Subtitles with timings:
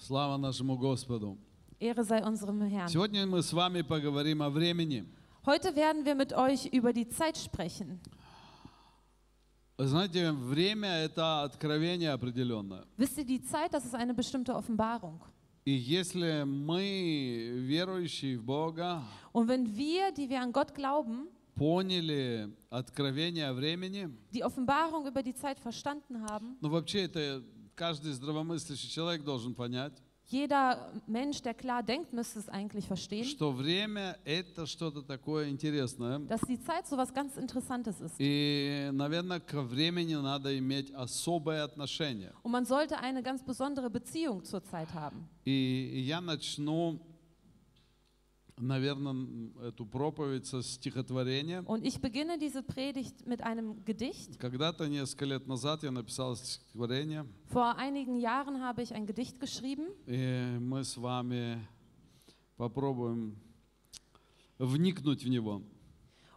[0.00, 1.36] Слава нашему Господу.
[1.78, 2.88] Ehre sei unserem Herrn.
[2.88, 5.04] Сегодня мы с вами поговорим о времени.
[5.44, 8.00] Heute werden wir mit euch über die Zeit sprechen.
[9.78, 12.84] Знаете, время– это откровение определенное.
[12.96, 15.20] Wisst ihr, die Zeit, das ist eine bestimmte Offenbarung.
[15.66, 22.50] И если мы, верующие в Бога, Und wenn wir, die wir an Gott glauben, поняли
[22.70, 27.42] откровение о времени, die Offenbarung über die Zeit verstanden haben, ну вообще это
[27.80, 29.94] каждый здравомыслящий человек должен понять,
[30.30, 36.20] jeder Mensch, der klar denkt, müsste es eigentlich verstehen, что время– это что-то такое интересное.
[36.20, 38.14] dass die Zeit so was ganz Interessantes ist.
[38.18, 42.32] И, наверное, к времени надо иметь особое отношение.
[42.42, 45.26] Und man sollte eine ganz besondere Beziehung zur Zeit haben.
[45.44, 47.00] И я начну,
[48.60, 51.62] наверное, эту проповедь со стихотворения.
[51.62, 54.38] Und ich beginne diese Predigt mit einem Gedicht.
[54.38, 59.88] Когда-то, несколько лет назад, я написал стихотворение, Vor einigen Jahren habe ich ein Gedicht geschrieben
[60.06, 61.66] и мы с вами
[62.56, 63.36] попробуем
[64.58, 65.62] вникнуть в него.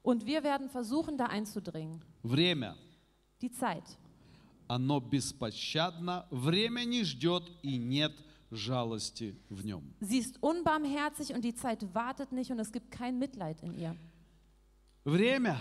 [0.01, 2.01] und wir werden versuchen, da einzudringen.
[2.23, 2.75] Время.
[3.41, 3.83] Die Zeit.
[4.67, 8.13] Оно беспощадно, время не ждет и нет
[8.55, 9.93] жалости в нем.
[10.01, 13.95] Sie ist unbarmherzig und die Zeit wartet nicht und es gibt kein Mitleid in ihr.
[15.05, 15.57] Время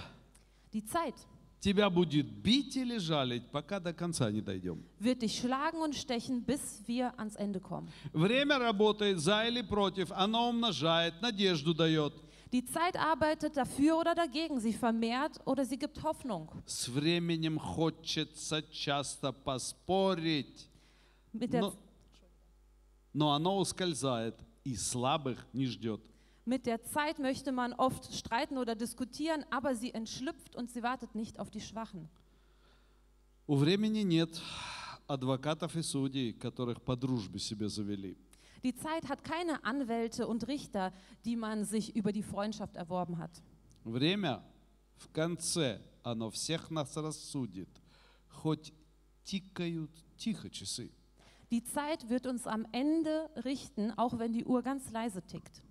[0.72, 1.14] Die Zeit
[1.60, 4.82] тебя будет бить или жалить, пока до конца не дойдем.
[4.98, 7.88] wird dich schlagen und stechen, bis wir ans Ende kommen.
[8.12, 12.12] Время работает за или против, оно умножает, надежду дает.
[12.52, 16.50] Die Zeit arbeitet dafür oder dagegen, sie vermehrt oder sie gibt Hoffnung.
[16.66, 20.68] С временем хочется часто поспорить,
[21.32, 21.74] Mit der, но,
[23.13, 26.01] но оно ускользает и слабых не ждет.
[26.45, 31.13] mit der Zeit möchte man oft streiten oder diskutieren, aber sie entschlüpft und sie wartet
[31.13, 32.09] nicht auf die Schwachen.
[33.47, 34.41] У времени нет
[35.07, 38.17] адвокатов и судей, которых по дружбе себе завели.
[38.63, 40.91] Die Zeit hat keine Anwälte und Richter,
[41.25, 43.31] die man sich über die Freundschaft erworben hat.
[43.83, 44.43] Время
[44.97, 47.69] в конце, оно всех нас рассудит,
[48.29, 48.73] хоть
[49.23, 50.91] тикают тихо часы.
[51.51, 55.61] Die Zeit wird uns am Ende richten, auch wenn die Uhr ganz leise tickt.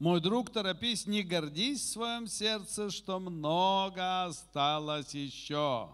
[0.00, 5.88] Мой друг, торопись, не гордись в своем сердце, что много осталось еще.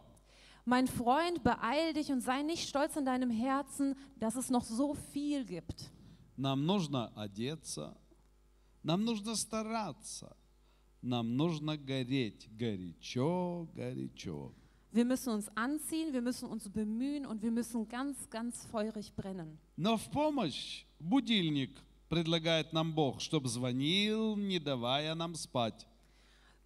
[0.64, 4.94] Mein Freund, beeil dich und sei nicht stolz in deinem Herzen, dass es noch so
[5.12, 5.90] viel gibt.
[6.36, 7.96] Нам нужно одеться,
[8.82, 10.34] нам нужно стараться,
[11.02, 14.54] нам нужно гореть горячо, горячо.
[14.94, 19.58] Wir müssen uns anziehen, wir müssen uns bemühen und wir müssen ganz, ganz feurig brennen.
[19.76, 21.70] Но в помощь будильник
[22.08, 25.86] предлагает нам Бог, чтобы звонил, не давая нам спать.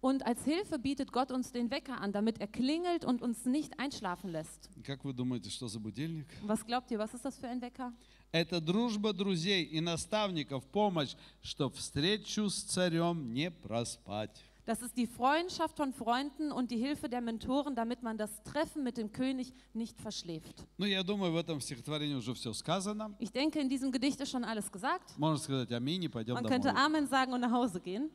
[0.01, 3.79] Und als Hilfe bietet Gott uns den Wecker an, damit er klingelt und uns nicht
[3.79, 4.69] einschlafen lässt.
[4.83, 6.27] Как вы думаете, что за будильник?
[6.43, 7.91] Was glaubt ihr, was ist das für ein Wecker?
[8.31, 14.43] Это дружба друзей и наставников, помощь, чтоб встречу с царем не проспать.
[14.65, 18.83] Das ist die Freundschaft von Freunden und die Hilfe der Mentoren, damit man das Treffen
[18.83, 20.65] mit dem König nicht verschläft.
[20.77, 23.15] Ну, я думаю, в этом стихотворении уже все сказано.
[23.19, 25.15] Ich denke, in diesem Gedicht ist schon alles gesagt.
[25.19, 26.51] Можно сказать аминь и пойдем Man домой.
[26.51, 28.09] könnte Amen sagen und nach Hause gehen.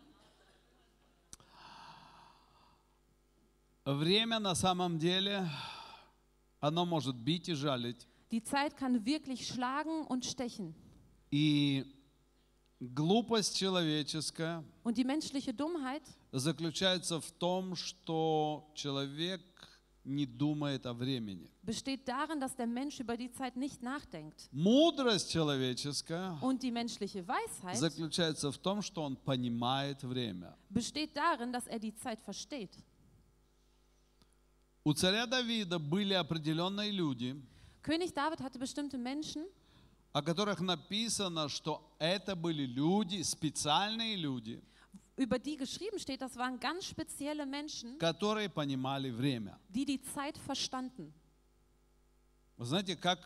[3.85, 5.49] Время на самом деле,
[6.61, 8.07] оно может бить и жалить.
[8.31, 10.75] Die Zeit kann wirklich schlagen und stechen.
[11.33, 11.85] И
[12.81, 16.03] глупость человеческая Und die menschliche Dummheit
[16.40, 19.42] Заключается в том, что человек
[20.04, 21.50] не думает о времени.
[21.64, 24.48] besteht darin, dass der Mensch über die Zeit nicht nachdenkt.
[24.52, 30.56] Мудрость человеческая Und die menschliche Weisheit заключается в том, что он понимает время.
[30.70, 32.72] besteht darin, dass er die Zeit versteht.
[34.84, 37.36] У царя Давида были определенные люди,
[37.82, 39.46] König David hatte bestimmte Menschen,
[40.14, 44.62] о которых написано, что это были люди, специальные люди,
[45.17, 49.59] über die geschrieben steht, das waren ganz spezielle Menschen, которые понимали время.
[49.69, 51.13] die die Zeit verstanden.
[52.57, 53.19] Вы знаете, как,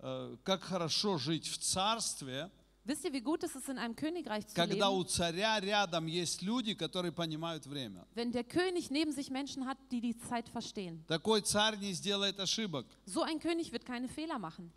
[0.00, 2.50] э, как хорошо жить в царстве,
[2.86, 6.04] Wisst ihr, wie gut es ist, in einem Königreich zu когда у leben, царя рядом
[6.06, 8.06] есть люди, которые понимают время.
[8.14, 11.02] wenn der König neben sich Menschen hat, die die Zeit verstehen?
[11.08, 12.86] Такой царь не сделает ошибок.
[13.06, 14.70] So ein König wird keine Fehler machen.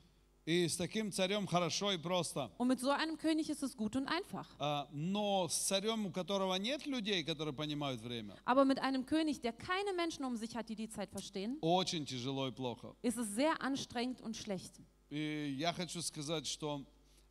[0.47, 2.49] И с таким царем хорошо и просто.
[2.57, 4.47] Und mit so einem König ist es gut und einfach.
[4.59, 9.41] А, Но с царем, у которого нет людей, которые понимают время, Aber mit einem König,
[9.41, 12.95] der keine Menschen um sich hat, die die Zeit verstehen, очень тяжело и плохо.
[13.01, 14.71] ist es sehr anstrengend und schlecht.
[15.09, 16.85] И я хочу сказать, что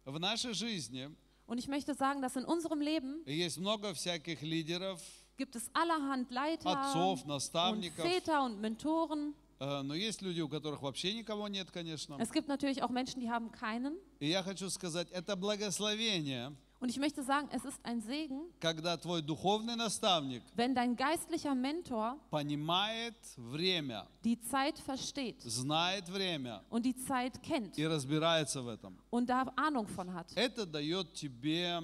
[0.04, 1.08] в нашей жизни
[1.46, 5.00] Und ich möchte sagen, dass in unserem Leben есть много всяких лидеров,
[5.38, 10.48] gibt es allerhand Leiter отцов, und наставников, Väter und Mentoren, Э, Но есть люди, у
[10.48, 12.16] которых вообще никого нет, конечно.
[12.20, 13.96] Es gibt natürlich auch Menschen, die haben keinen.
[14.20, 18.98] И я хочу сказать, это благословение, Und ich möchte sagen, es ist ein Segen, когда
[18.98, 26.84] твой духовный наставник wenn dein geistlicher Mentor понимает время, die Zeit versteht знает время und
[26.84, 28.98] die Zeit kennt и разбирается в этом.
[29.10, 30.26] und da Ahnung von hat.
[30.36, 31.80] Это дает тебе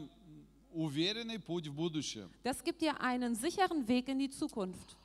[0.74, 2.28] уверенный путь в будущее.
[2.44, 4.96] Das gibt dir einen sicheren Weg in die Zukunft.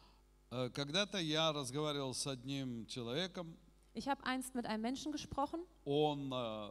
[0.52, 3.56] Э, Когда-то я разговаривал с одним человеком,
[3.94, 5.60] Ich habe einst mit einem Menschen gesprochen.
[5.87, 6.70] он, э,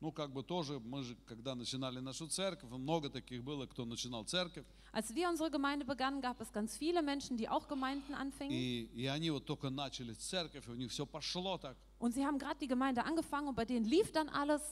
[0.00, 4.24] ну как бы тоже, мы же, когда начинали нашу церковь, много таких было, кто начинал
[4.24, 8.52] церковь, Als wir unsere Gemeinde begannen, gab es ganz viele Menschen, die auch Gemeinden anfingen.
[8.52, 11.76] и, и они вот только начали церковь, и у них все пошло так.
[11.98, 14.62] Und sie haben gerade die Gemeinde angefangen und bei denen lief dann alles.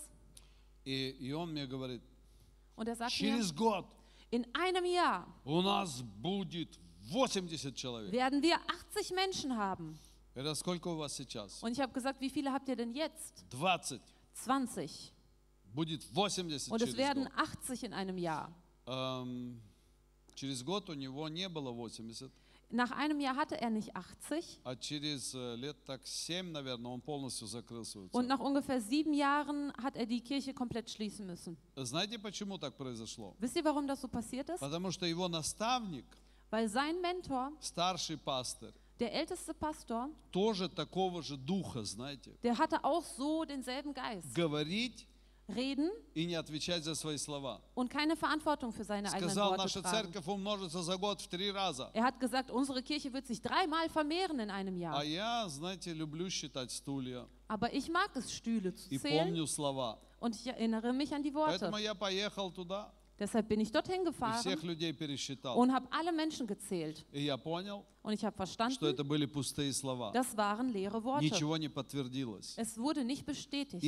[0.85, 2.01] И, и он мне говорит,
[2.77, 3.87] Und er sagt mir, через год
[4.31, 6.86] in einem Jahr у нас будет 80 человек.
[8.12, 8.58] werden wir
[8.92, 9.98] 80 Menschen haben.
[10.34, 11.62] Это сколько у вас сейчас?
[11.62, 13.44] Und ich habe gesagt, wie viele habt ihr denn jetzt?
[13.52, 14.02] 20.
[14.34, 15.14] 20.
[15.74, 17.34] Будет 80 Und es через werden год.
[17.38, 18.50] 80 in einem Jahr.
[18.88, 19.62] Эм,
[20.36, 22.32] через год у него не было 80,
[22.74, 27.02] Nach einem Jahr hatte er nicht 80 а через э, лет так 7, наверное, он
[27.02, 28.28] полностью закрыл свою und церковь.
[28.30, 31.58] nach ungefähr sieben Jahren hat er die Kirche komplett schließen müssen.
[31.76, 33.36] Знаете, почему так произошло?
[33.40, 34.62] Wisst ihr, warum das so passiert ist?
[34.62, 36.06] Потому что его наставник,
[36.50, 42.84] Weil sein Mentor, старший пастор, der älteste Pastor, тоже такого же духа, знаете, der hatte
[42.84, 44.34] auch so denselben Geist.
[44.36, 45.08] говорить
[45.48, 47.62] Reden и не отвечать за свои слова.
[47.74, 49.92] und keine Verantwortung für seine eigenen Сказал, Worte наша tragen.
[50.14, 51.90] церковь умножится за год в три раза.
[51.94, 54.96] Er hat gesagt, unsere Kirche wird sich dreimal vermehren in einem Jahr.
[54.98, 59.46] А я, знаете, люблю считать стулья Aber ich mag es, Stühle zu и zählen помню
[59.48, 59.98] слова.
[60.22, 61.58] und ich erinnere mich an die Worte.
[61.60, 64.43] Поэтому я поехал туда Deshalb bin ich dorthin gefahren
[65.57, 67.05] und habe alle Menschen gezählt.
[68.03, 68.75] und ich habe verstanden,
[70.13, 71.25] das waren leere Worte.
[72.59, 73.83] Es wurde nicht bestätigt.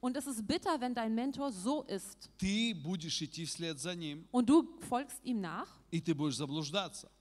[0.00, 2.30] Und es ist bitter, wenn dein Mentor so ist.
[4.30, 5.66] Und du folgst ihm nach.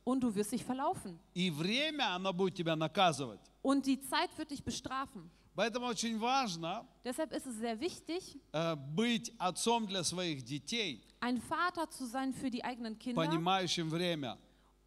[0.04, 1.18] Und du wirst dich verlaufen.
[3.62, 5.32] Und die Zeit wird dich bestrafen.
[5.57, 11.41] Поэтому очень важно Deshalb ist es sehr wichtig, э, быть отцом для своих детей, ein
[11.41, 14.39] Vater zu sein für die eigenen Kinder понимающим время.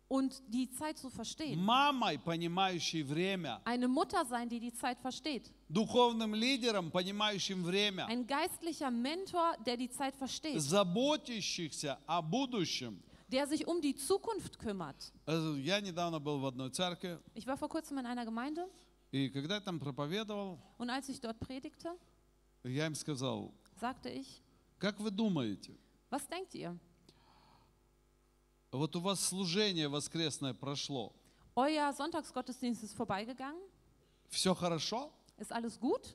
[0.09, 1.59] und die Zeit zu verstehen.
[1.59, 3.61] Мамой, понимающей время.
[3.65, 5.51] Eine Mutter sein, die die Zeit versteht.
[5.69, 8.05] Духовным лидером, понимающим время.
[8.07, 10.59] Ein geistlicher Mentor, der die Zeit versteht.
[10.61, 13.01] Заботящихся о будущем.
[13.31, 15.11] Der sich um die Zukunft kümmert.
[15.25, 18.67] Э, Я недавно был в одной церкви, Ich war vor kurzem in einer Gemeinde
[19.10, 21.96] И когда я там проповедовал, und als ich dort predigte,
[22.64, 24.42] я им сказал, sagte ich,
[24.78, 25.76] как вы думаете,
[26.10, 26.76] was denkt ihr?
[28.70, 31.12] вот у вас служение воскресное прошло,
[31.56, 33.60] Euer Sonntagsgottesdienst ist vorbeigegangen.
[34.28, 35.10] все хорошо?
[35.38, 36.14] Ist alles gut?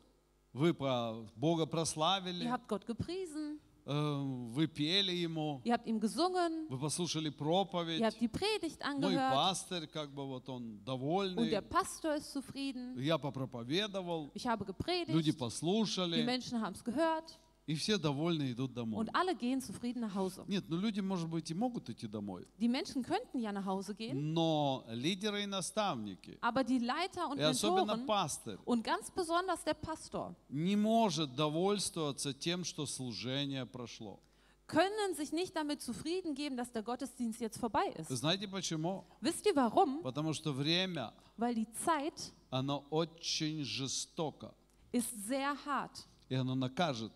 [0.54, 3.60] Вы Бога Ihr прославили, habt Gott gepriesen.
[3.87, 4.21] э,
[4.53, 6.67] вы пели Ему, Ihr habt ihm gesungen.
[6.69, 9.35] вы послушали Ihr проповедь, habt die Predigt ну и angehört.
[9.35, 12.99] пастырь, как бы вот он Und довольный, der Pastor ist zufrieden.
[12.99, 15.27] я попроповедовал, Ich habe люди gepredigt.
[15.27, 17.39] Die послушали, Menschen haben es gehört.
[17.66, 19.00] И все довольны идут домой.
[19.06, 20.44] Und alle gehen zufrieden nach Hause.
[20.48, 23.96] Нет, ну люди, может быть, и могут идти домой, Die Menschen könnten ja nach Hause
[23.96, 24.34] gehen.
[24.34, 29.64] но лидеры и наставники, Aber die Leiter und и особенно Mentoren пастырь, und ganz besonders
[29.64, 34.20] der Pastor не может довольствоваться тем, что служение прошло.
[34.68, 38.10] können sich nicht damit zufrieden geben, dass der Gottesdienst jetzt vorbei ist.
[38.10, 39.06] Знаете почему?
[39.22, 40.02] Wisst ihr warum?
[40.04, 44.54] Потому что время, Weil die Zeit оно очень жестоко,
[44.92, 47.12] ist sehr hart и оно накажет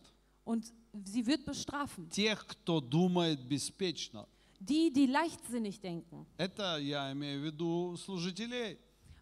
[0.46, 0.72] und
[1.04, 2.08] sie wird bestrafen.
[2.11, 4.26] тех, кто думает беспечно.
[4.61, 6.26] Die, die leichtsinnig denken.
[6.38, 8.78] Это я имею в виду служителей.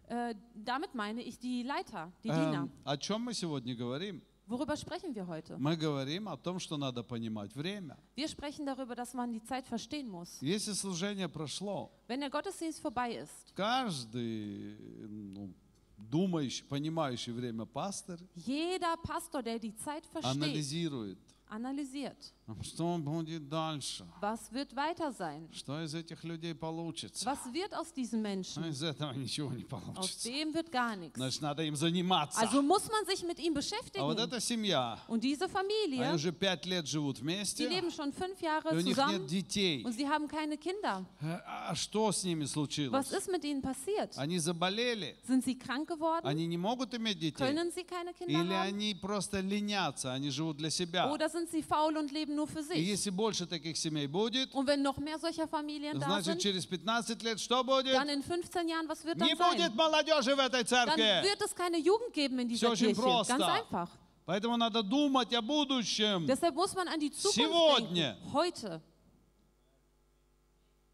[0.07, 2.69] Äh, damit meine ich die Leiter, die Эм, Diener.
[2.83, 4.21] о чем мы сегодня говорим?
[4.47, 5.57] Worüber sprechen wir heute?
[5.57, 7.97] Мы говорим о том, что надо понимать время.
[8.17, 10.39] Wir sprechen darüber, dass man die Zeit verstehen muss.
[10.41, 14.75] Если служение прошло, Wenn der Gottesdienst vorbei ist, каждый
[15.07, 15.53] ну,
[15.96, 24.06] думающий, понимающий время пастор jeder Pastor, der die Zeit versteht, анализирует, analysiert, что будет дальше,
[24.20, 27.24] was wird weiter sein, что из этих людей получится.
[27.26, 30.28] was wird aus diesen Menschen, из этого ничего не aus получится.
[30.30, 31.16] dem wird gar nichts.
[31.16, 32.40] Значит, надо им заниматься.
[32.40, 34.18] Also muss man sich mit ihm А вот beschäftigen.
[34.20, 38.40] эта семья, Und diese они Familie, уже пять лет живут die вместе, leben schon fünf
[38.40, 39.84] и Jahre у них нет zusammen детей.
[39.84, 41.04] und sie haben keine Kinder.
[41.20, 42.92] Э, А что с ними случилось?
[42.92, 44.16] Was ist mit ihnen passiert?
[44.16, 46.24] Они заболели, Sind sie krank geworden?
[46.24, 47.44] они не могут иметь детей.
[47.44, 48.68] Können sie keine Kinder Или haben?
[48.68, 51.10] они просто ленятся, они живут для себя.
[51.12, 52.86] Oder sind sie faul und leben nur für И sich.
[52.86, 56.64] если больше таких семей будет, Und wenn noch mehr solcher Familien da значит sind, через
[56.66, 57.94] 15 лет что будет?
[57.94, 59.74] dann in 15 Jahren, was wird dann Не будет sein?
[59.74, 61.22] молодежи в этой Dann церкви.
[61.24, 63.02] wird es keine Jugend geben in dieser Всё очень Kirche.
[63.02, 63.36] просто.
[63.36, 63.88] Ganz einfach.
[64.26, 66.26] Поэтому надо думать о будущем.
[66.26, 68.14] Deshalb muss man an die Zukunft Сегодня.
[68.20, 68.32] denken.
[68.32, 68.82] Heute.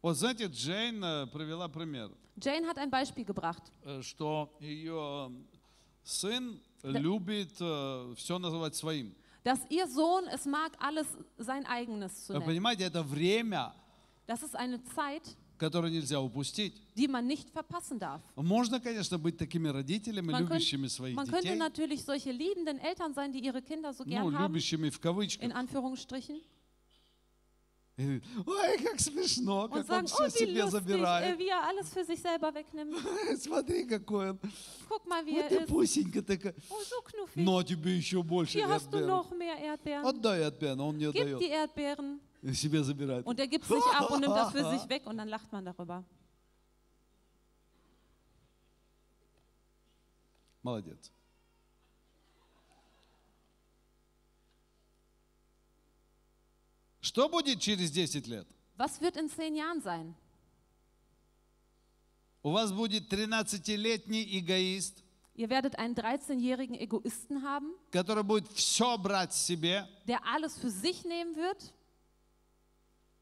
[0.01, 3.63] Вот знаете, Джейн э, привела пример, Jane hat ein Beispiel gebracht.
[3.85, 5.31] э, что ее
[6.03, 9.15] сын любит все называть своим.
[9.44, 11.06] Dass ihr Sohn es mag, alles
[11.38, 12.46] sein eigenes zu Вы nennen.
[12.46, 13.72] понимаете, это время,
[14.26, 15.22] Das ist eine Zeit,
[15.58, 16.74] которое нельзя упустить.
[16.96, 18.20] die man nicht verpassen darf.
[18.36, 21.56] Можно, конечно, быть такими родителями, Man, любящими könnt, своих man könnte детей.
[21.58, 25.42] natürlich solche liebenden Eltern sein, die ihre Kinder so Ну, gern haben, любящими в кавычках.
[25.42, 26.42] in Anführungsstrichen, И,
[27.98, 31.34] Ой, как смешно, und как он sagen, все oh, wie себе lustig, забирает.
[31.34, 32.94] äh, wie er alles für sich selber wegnimmt.
[33.40, 34.38] Смотри, какой он.
[34.88, 35.66] Guck mal, wie Вот er ты ist.
[35.68, 36.54] пусенька такая.
[36.70, 37.44] Oh, so knuffig.
[37.44, 39.08] Но тебе еще больше Hier hast du Erdbeeren.
[39.08, 40.04] noch mehr Erdbeeren.
[40.06, 41.42] Отдай Erdbeeren, он мне Gib die дает.
[41.50, 42.20] Erdbeeren.
[42.54, 43.26] Себе забирает.
[43.26, 45.64] Und er gibt sich ab und nimmt das für sich weg und dann lacht man
[45.64, 46.04] darüber.
[50.62, 51.10] Молодец.
[57.12, 58.46] Что будет через 10 лет?
[58.76, 60.14] Was wird in zehn Jahren sein?
[62.42, 65.02] У вас будет 13-летний эгоист,
[65.34, 71.04] Ihr werdet einen 13-jährigen Egoisten haben, который будет все брать себе, der alles für sich
[71.04, 71.72] nehmen wird,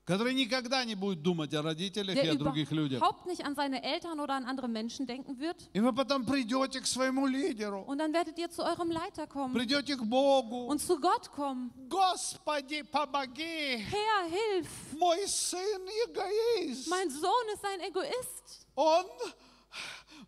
[0.07, 3.01] который никогда не будет думать о родителях и der о других людях.
[3.03, 5.57] überhaupt nicht an seine Eltern oder an andere Menschen denken wird.
[5.73, 9.53] И вы потом придете к своему лидеру, Und dann werdet ihr zu eurem Leiter kommen
[9.53, 10.67] придете к Богу.
[10.69, 11.73] und zu Gott kommen.
[11.89, 13.85] Господи, помоги!
[13.91, 14.69] Herr, hilf!
[14.97, 16.87] Мой сын эгоист.
[16.89, 18.67] Mein Sohn ist ein Egoist.
[18.77, 19.05] Он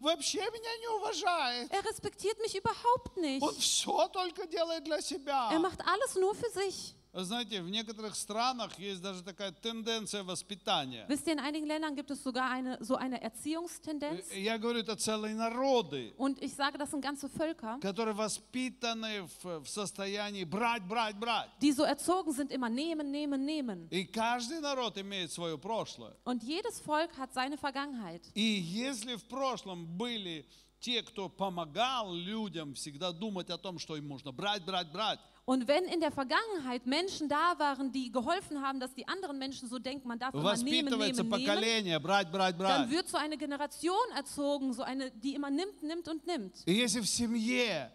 [0.00, 1.70] вообще меня не уважает.
[1.72, 3.42] Er respektiert mich überhaupt nicht.
[3.42, 5.50] Он все только делает для себя.
[5.52, 6.96] Er macht alles nur für sich.
[7.15, 11.05] Знаете, в некоторых странах есть даже такая тенденция воспитания.
[11.07, 14.31] Wisst ihr, in einigen Ländern gibt es sogar eine, so eine Erziehungstendenz.
[14.31, 19.27] Э, Я говорю, это целые народы, Und ich sage, das sind ganze Völker, которые воспитаны
[19.43, 21.49] в, в состоянии брать, брать, брать.
[21.61, 23.87] die so erzogen sind, immer nehmen, nehmen, nehmen.
[23.91, 26.15] И каждый народ имеет свое прошлое.
[26.25, 28.23] Und jedes Volk hat seine Vergangenheit.
[28.33, 30.47] И если в прошлом были
[30.79, 35.66] те, кто помогал людям всегда думать о том, что им можно брать, брать, брать, Und
[35.66, 39.78] wenn in der Vergangenheit Menschen da waren, die geholfen haben, dass die anderen Menschen so
[39.78, 42.90] denken, man darf immer nehmen, воспитывается nehmen, nehmen, поколение, брать, брать, dann брать.
[42.90, 46.62] wird so eine Generation erzogen, so eine, die immer nimmt, nimmt und nimmt.
[46.66, 47.90] И если в семье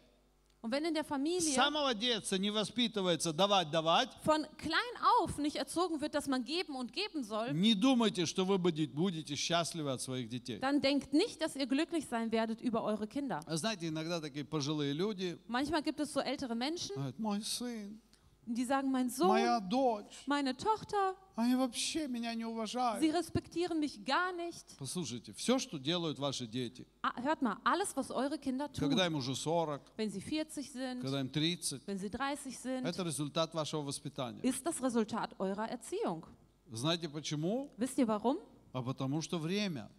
[0.65, 4.79] Und wenn in der с Familie самого детства не воспитывается давать, давать, von klein
[5.19, 8.93] auf nicht erzogen wird, dass man geben und geben soll, не думайте, что вы будете,
[8.93, 10.59] будете счастливы от своих детей.
[10.61, 13.41] dann denkt nicht, dass ihr glücklich sein werdet über eure Kinder.
[13.45, 17.99] А Знаете, иногда такие пожилые люди Manchmal gibt es so ältere Menschen, говорят, мой сын,
[18.47, 23.01] die sagen, mein Sohn, моя дочь, meine Tochter, они вообще меня не sie уважают.
[23.13, 24.65] respektieren mich gar nicht.
[24.77, 29.05] Послушайте, все, что делают ваши дети, Ah, Hört mal, alles, was eure Kinder tun, когда
[29.07, 33.03] им уже 40, wenn sie 40 sind, когда им 30, wenn sie 30 sind, это
[33.03, 34.41] результат вашего воспитания.
[34.43, 36.25] ist das Resultat eurer Erziehung.
[36.71, 37.69] Знаете почему?
[37.77, 38.37] Wisst ihr warum?
[38.73, 39.89] А потому что время,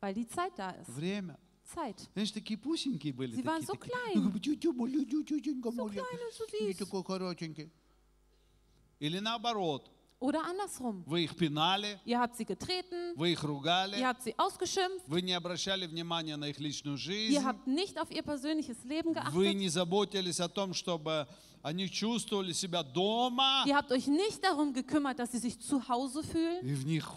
[0.00, 0.88] Weil die Zeit da ist.
[0.88, 1.38] время.
[1.64, 1.96] Zeit.
[2.14, 3.34] Знаешь, такие пусенькие были.
[3.34, 3.90] Sie waren такие, so такие.
[3.90, 4.14] klein.
[4.14, 6.00] Ну, как бы тетя Моля, тетенька So Моля.
[6.00, 6.78] klein und so Не süß.
[6.78, 7.70] такой коротенький.
[9.01, 9.89] Или наоборот,
[10.19, 11.03] Oder andersrum.
[11.07, 15.23] вы их пинали, Ihr habt sie getreten, вы их ругали, ihr habt sie ausgeschimpft, вы
[15.23, 19.45] не обращали внимания на их личную жизнь, ihr habt nicht auf ihr persönliches Leben вы
[19.45, 21.27] geachtet, не заботились о том, чтобы
[21.63, 26.21] они чувствовали себя дома, ihr habt euch nicht darum gekümmert, dass sie sich zu Hause
[26.21, 27.09] fühlen и в них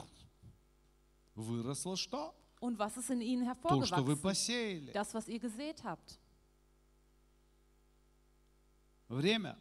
[1.35, 2.35] выросло что?
[2.61, 4.23] und was ist in ihnen То, что вы hervorgewachsen.
[4.23, 4.93] посеяли.
[4.95, 6.19] Das, was ihr gesät habt.
[9.11, 9.59] Время.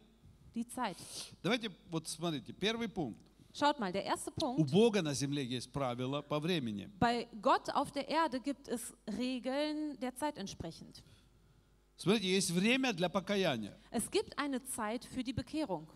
[0.55, 0.97] Die Zeit.
[1.43, 3.19] Давайте, вот смотрите, первый пункт.
[3.53, 4.71] Schaut mal, der erste У Punkt.
[4.71, 6.89] Бога на земле есть правила по времени.
[6.99, 11.03] Bei Gott auf der Erde gibt es Regeln der Zeit entsprechend.
[11.97, 13.77] Смотрите, есть время для покаяния.
[13.91, 15.87] Es gibt eine Zeit für die Bekehrung.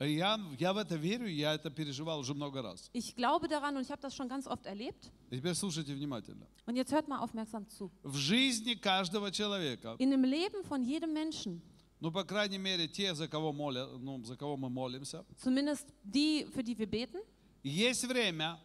[0.00, 2.90] Я, я в это верю, я это переживал уже много раз.
[2.92, 5.10] Ich glaube daran und ich habe das schon ganz oft erlebt.
[5.30, 6.46] И теперь слушайте внимательно.
[6.66, 7.90] Und jetzt hört mal aufmerksam zu.
[8.02, 11.60] В жизни каждого человека, In dem Leben von jedem Menschen,
[11.99, 16.45] ну, по крайней мере, те, за кого, моля, ну, за кого мы молимся, zumindest die,
[16.53, 17.19] für die wir beten,
[17.63, 18.57] есть время,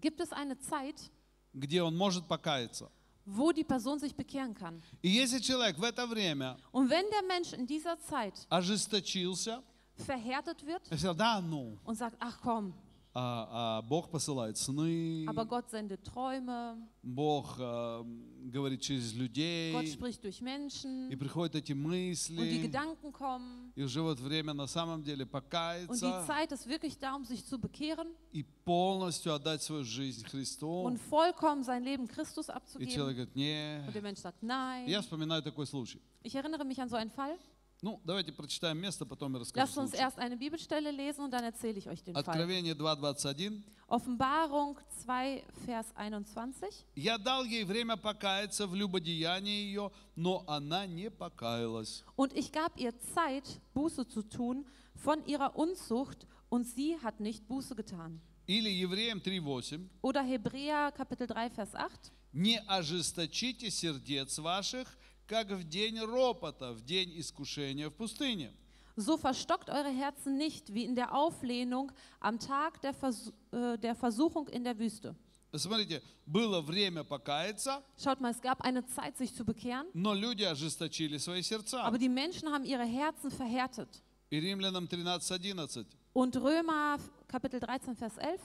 [0.00, 1.10] gibt es eine Zeit,
[1.54, 2.90] где он может покаяться.
[3.24, 4.82] wo die Person sich bekehren kann.
[5.02, 9.62] И если человек в это время Und wenn der Mensch in dieser Zeit ожесточился,
[9.96, 12.74] verhärtet wird сказал, да, ну, und sagt, ach komm,
[13.14, 18.04] А, а Бог посылает сны, Aber Gott sendet Träume, Бог э,
[18.50, 23.70] говорит через Gott людей, spricht durch Menschen и приходят эти und die мысли, Gedanken kommen.
[23.76, 27.24] и уже вот время на самом деле Und die покаяться Zeit ist wirklich da, um
[27.26, 30.82] sich zu bekehren и полностью отдать свою жизнь Христу.
[30.84, 32.94] und vollkommen sein Leben Christus И abzugeben.
[32.94, 33.84] человек говорит, не.
[33.86, 34.88] Und der Mensch sagt, nein.
[34.88, 36.00] Я вспоминаю такой случай.
[36.22, 37.36] Ich erinnere mich an so einen Fall.
[37.83, 40.01] Ну, давайте прочитаем место, потом я расскажу Lasst uns случай.
[40.03, 42.23] erst eine Bibelstelle lesen und dann erzähle ich euch den Fall.
[42.23, 43.61] Откровение 2.21.
[43.87, 46.85] Offenbarung 2, Vers 21.
[46.95, 52.03] «Я дал ей время покаяться в любодеянии ее, но она не покаялась.
[52.15, 54.65] Und ich gab ihr Zeit, Buße zu tun
[54.95, 58.19] von ihrer Unzucht, und sie hat nicht Buße getan.
[58.47, 59.87] Или Евреям 3.8.
[60.01, 62.11] Oder Hebräer Kapitel 3, Vers 8.
[62.33, 64.97] «Не ожесточите сердец ваших,
[65.31, 68.51] как в день ропота, в день искушения в пустыне».
[68.95, 73.95] So verstockt eure Herzen nicht wie in der Auflehnung am Tag der, Vers äh, der
[73.95, 75.15] Versuchung in der Wüste.
[75.55, 80.43] Смотрите, было время покаяться, Schaut mal, es gab eine Zeit, sich zu bekehren, но люди
[80.43, 81.83] ожесточили свои сердца.
[81.83, 83.87] aber die Menschen haben ihre Herzen verhärtet.
[84.29, 85.85] И Римлянам 13.11.
[86.13, 88.41] Und Römer Kapitel 13, Vers 11.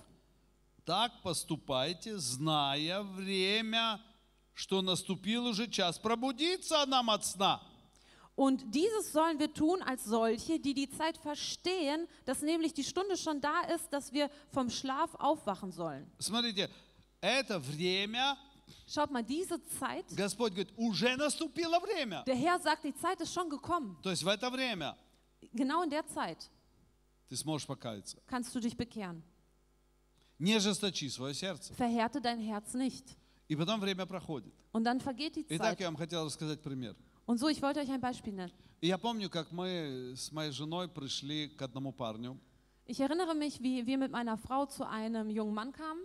[0.85, 4.01] Так поступайте, зная время,
[4.57, 7.61] что наступил уже час пробудиться нам от сна.
[8.35, 13.17] Und dieses sollen wir tun als solche, die die Zeit verstehen, dass nämlich die Stunde
[13.19, 16.11] schon da ist, dass wir vom Schlaf aufwachen sollen.
[16.19, 16.71] Смотрите,
[17.21, 18.37] это время,
[18.89, 22.25] Schaut mal, diese Zeit, Господь говорит, уже наступило время.
[22.27, 23.99] der Herr sagt, die Zeit ist schon gekommen.
[24.03, 24.97] То есть в это время
[25.53, 26.49] Genau in der Zeit
[27.29, 28.17] ты сможешь покаяться.
[28.27, 29.23] kannst du dich bekehren.
[30.39, 31.75] Не ожесточи свое сердце.
[31.75, 33.05] Verhärte dein Herz nicht.
[33.49, 34.53] И потом время проходит.
[34.73, 35.81] Und dann vergeht die Итак, Zeit.
[35.81, 36.95] я вам хотел рассказать пример.
[37.27, 38.53] Und so, ich wollte euch ein Beispiel nennen.
[38.81, 42.39] И я помню, как мы с моей женой пришли к одному парню,
[42.87, 46.01] Ich erinnere mich, wie wir mit meiner Frau zu einem jungen Mann kamen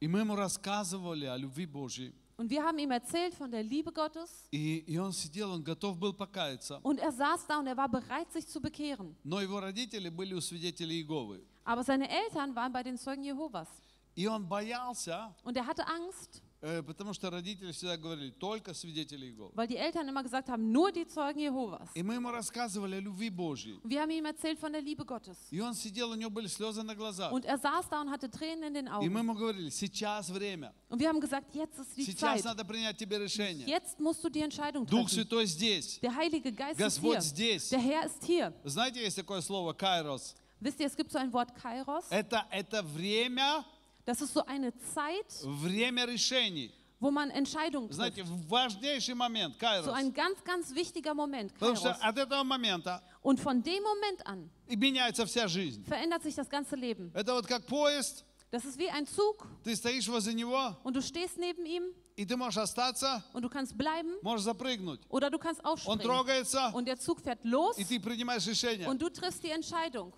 [0.00, 2.12] и мы ему рассказывали о любви Божьей.
[2.36, 5.98] und wir haben ihm erzählt von der Liebe Gottes И, и он сидел, он готов
[5.98, 6.80] был покаяться.
[6.82, 9.14] und er saß da und er war bereit, sich zu bekehren.
[9.24, 11.40] Но его родители были у свидетелей Иеговы.
[11.64, 13.68] Aber seine Eltern waren bei den Zeugen Jehovas
[14.16, 19.25] И он боялся, und er hatte Angst, э, Потому что родители всегда говорили, только свидетели
[19.25, 19.51] Иеговы.
[19.55, 21.89] weil die Eltern immer gesagt haben, nur die Zeugen Jehovas.
[21.95, 23.79] И мы ему рассказывали о любви Божьей.
[23.83, 25.37] Und wir haben ihm erzählt von der Liebe Gottes.
[25.49, 27.31] И он сидел, у него были слезы на глазах.
[27.31, 30.73] Und er saß da und hatte Tränen in den И мы ему говорили, сейчас время.
[30.89, 32.45] Und wir haben gesagt, jetzt ist die Сейчас Zeit.
[32.45, 33.67] надо принять тебе решение.
[33.67, 35.09] Jetzt musst du die Entscheidung Дух.
[35.09, 35.99] Святой здесь.
[36.01, 37.21] Der Heilige Geist ist Господь hier.
[37.21, 37.69] здесь.
[37.69, 38.53] Der Herr ist hier.
[38.63, 40.35] Знаете, есть такое слово кайрос.
[40.59, 42.05] Wisst ihr, es gibt so ein Wort Kairos.
[42.11, 43.65] Это, это время,
[44.04, 46.70] Das ist so eine Zeit, время решений.
[47.00, 48.48] wo man Entscheidungen Знаете, trifft.
[48.48, 49.88] важнейший момент, So кайрос.
[49.94, 52.00] ein ganz, ganz wichtiger Moment, Потому что Kairos.
[52.02, 55.84] от этого момента Und von dem Moment an и меняется вся жизнь.
[55.84, 57.10] verändert sich das ganze Leben.
[57.14, 61.02] Это вот как поезд, Das ist wie ein Zug ты стоишь возле него, und du
[61.02, 61.82] stehst neben ihm
[62.20, 65.00] и ты можешь остаться, und du kannst bleiben можешь запрыгнуть.
[65.10, 66.00] oder du kannst Он aufspringen.
[66.00, 68.88] трогается, Und der Zug fährt los и ты принимаешь решение.
[68.88, 70.12] und du triffst die Entscheidung.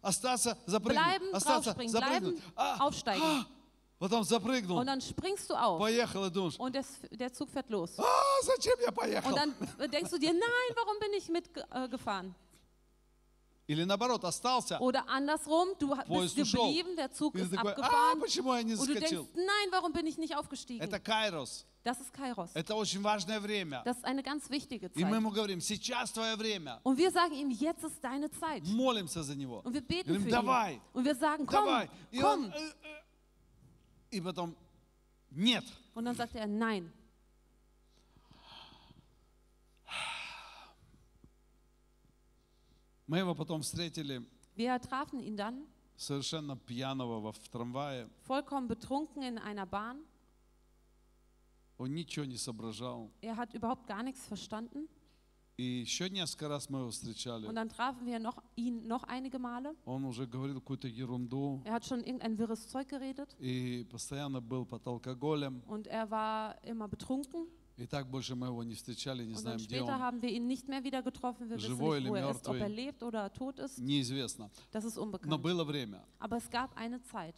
[0.00, 1.04] Остаться, запрыгнуть.
[1.04, 2.36] Bleiben, Остаться, draufspringen, запрыгнуть.
[2.40, 3.22] bleiben, А, aufsteigen.
[3.22, 3.46] а,
[3.98, 7.68] потом запрыгнул, Und dann springst du auf поехал и думаешь, und das, der Zug fährt
[7.70, 7.98] los.
[7.98, 8.04] а,
[8.44, 9.28] зачем я поехал?
[9.30, 12.34] Und dann denkst du dir, nein, warum bin ich mitgefahren?
[13.68, 16.66] Или наоборот, остался, Oder andersrum, du ha- Поезд bist ушел.
[16.66, 19.10] geblieben, der Zug и ты ist такой, а, abgefahren почему я не und du denkst,
[19.10, 19.28] заскочил?
[19.34, 20.82] nein, warum bin ich nicht aufgestiegen?
[20.84, 21.64] Это кайрос.
[21.84, 22.50] Das ist Kairos.
[22.54, 23.82] Это очень важное время.
[23.84, 25.16] Das ist eine ganz wichtige И мы Zeit.
[25.20, 26.80] ему говорим, сейчас твое время.
[26.84, 28.62] Und wir sagen ihm, jetzt ist deine Zeit.
[28.66, 29.62] Молимся за него.
[29.64, 30.80] Und wir beten Говорим, für давай, ihn.
[30.92, 31.88] Und wir sagen, komm, давай.
[32.12, 32.52] И он, komm.
[32.52, 34.54] э, э, и потом,
[35.30, 35.64] нет.
[35.94, 36.92] Und dann sagt er, nein.
[43.06, 44.22] Мы его потом встретили
[44.56, 48.08] Wir trafen ihn dann, совершенно пьяного во- в трамвае.
[48.26, 50.04] vollkommen betrunken in einer Bahn.
[51.78, 53.10] Он ничего не соображал.
[53.22, 54.88] Er hat überhaupt gar nichts verstanden.
[55.58, 57.46] И еще несколько раз мы его встречали.
[57.46, 59.74] Und dann trafen wir noch, ihn noch einige Male.
[59.84, 61.60] Он уже говорил какую-то ерунду.
[61.64, 63.34] Er hat schon irgendein wirres Zeug geredet.
[63.38, 65.62] И постоянно был под алкоголем.
[65.66, 67.46] Und er war immer betrunken.
[67.77, 70.01] И так больше мы его не встречали, не Und знаем, dann где später он.
[70.01, 71.47] haben wir ihn nicht mehr wieder getroffen.
[71.47, 72.61] Wir wissen Живой nicht, или wo er ist, ob мертвый.
[72.61, 73.77] er lebt oder tot ist.
[73.77, 74.49] Неизвестно.
[74.71, 75.41] Das ist Но unbekannt.
[75.43, 76.03] было время.
[76.19, 77.35] Aber es gab eine Zeit,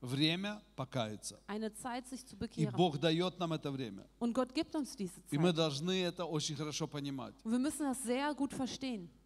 [0.00, 1.38] Время покаяться.
[1.46, 2.66] eine Zeit, sich zu И.
[2.66, 4.08] Бог дает нам это время.
[4.18, 5.56] Und Gott gibt uns diese И мы Zeit.
[5.56, 7.34] должны это очень хорошо понимать.
[7.44, 8.52] Wir das sehr gut.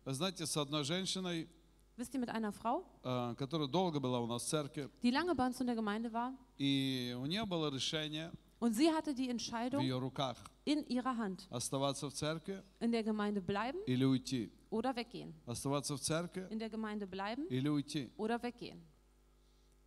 [0.04, 1.48] Вы знаете, с одной женщиной,
[1.96, 5.34] Wisst ihr, mit einer Frau, э, которая долго была у нас в церкви, die lange
[5.34, 9.27] bei uns in der Gemeinde war, и у нее было решение und sie hatte die
[9.27, 14.03] в Entscheidung ее руках in ihrer Hand, оставаться в церкви in der Gemeinde bleiben или
[14.05, 14.51] уйти.
[14.69, 15.33] oder weggehen.
[15.45, 18.11] Оставаться в церкви In der Gemeinde bleiben или уйти.
[18.17, 18.81] oder weggehen.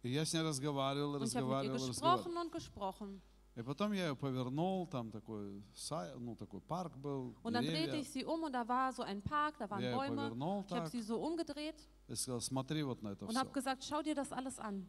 [0.03, 2.25] И я с ней разговаривал, Und ich habe mit ihr разговаривал, разговаривал.
[2.25, 3.21] gesprochen und gesprochen.
[3.57, 7.93] И потом я ее повернул, там такой, сай- ну, такой парк был, Und dann drehte
[7.93, 8.01] деревья.
[8.01, 10.17] ich sie um und da war so ein Park, da waren Я ее Bäume.
[10.17, 11.77] повернул Ich habe так sie so umgedreht
[12.09, 13.39] и сказал, смотри вот на это und все.
[13.39, 14.85] habe gesagt, schau dir das alles an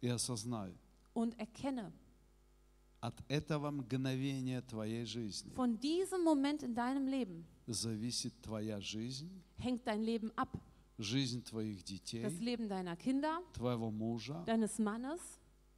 [0.00, 0.74] И осознай,
[1.16, 1.92] und erkenne,
[3.00, 9.86] от этого мгновения твоей жизни von diesem Moment in deinem Leben зависит твоя жизнь, hängt
[9.86, 10.56] dein Leben ab.
[10.98, 15.20] жизнь твоих Das детей, Leben deiner Kinder, твоего мужа deines Mannes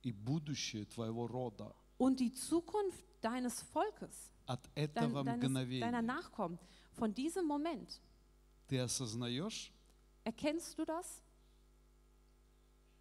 [0.02, 1.74] и будущее твоего рода.
[1.98, 6.58] und die Zukunft deines Volkes, От dein, этого deines, deiner мгновения Nachkommen.
[6.92, 8.00] Von diesem Moment
[8.68, 9.72] ты осознаешь,
[10.24, 11.22] erkennst du das?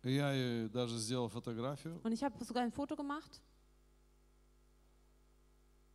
[0.04, 3.42] И я ей даже сделал фотографию, Und ich habe sogar ein Foto gemacht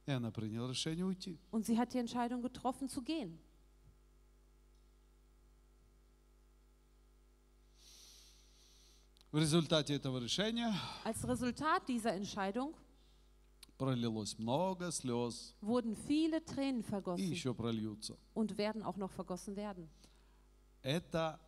[0.07, 1.38] и она приняла решение уйти.
[1.51, 3.38] und sie hat die Entscheidung getroffen zu gehen.
[9.31, 10.72] В результате этого решения
[11.05, 12.74] Als Resultat dieser Entscheidung
[13.77, 18.16] пролилось много слез wurden viele Tränen и vergossen еще прольются.
[18.35, 19.88] und werden auch noch vergossen werden.
[20.83, 21.38] Это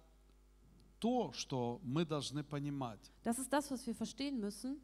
[1.05, 2.99] то, что мы должны понимать.
[3.23, 4.81] Das ist das, was wir verstehen müssen.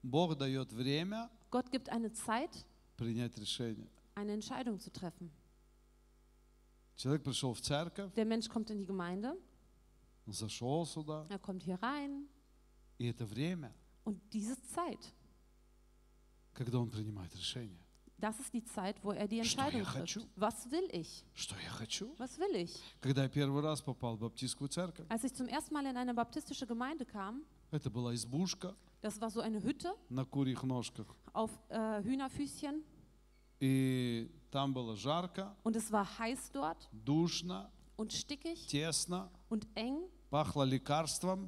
[0.00, 2.64] Бог дает время Gott gibt eine Zeit,
[2.96, 3.88] принять решение.
[4.14, 5.28] eine Entscheidung zu treffen.
[6.94, 9.36] Человек пришел в церковь, Der Mensch kommt in die Gemeinde,
[10.24, 12.28] он зашел сюда, er kommt hier rein
[12.98, 13.72] и это время,
[14.04, 15.12] und diese Zeit,
[16.54, 17.80] когда он принимает решение.
[18.20, 20.28] Das ist die Zeit, wo er die Entscheidung trifft.
[20.36, 21.24] Was will ich?
[22.18, 22.80] Was will ich?
[25.08, 27.42] Als ich zum ersten Mal in eine baptistische Gemeinde kam,
[29.00, 29.94] das war so eine Hütte
[31.32, 32.82] auf äh, Hühnerfüßchen.
[35.62, 36.88] Und es war heiß dort.
[37.96, 38.66] Und stickig.
[39.48, 39.98] Und eng.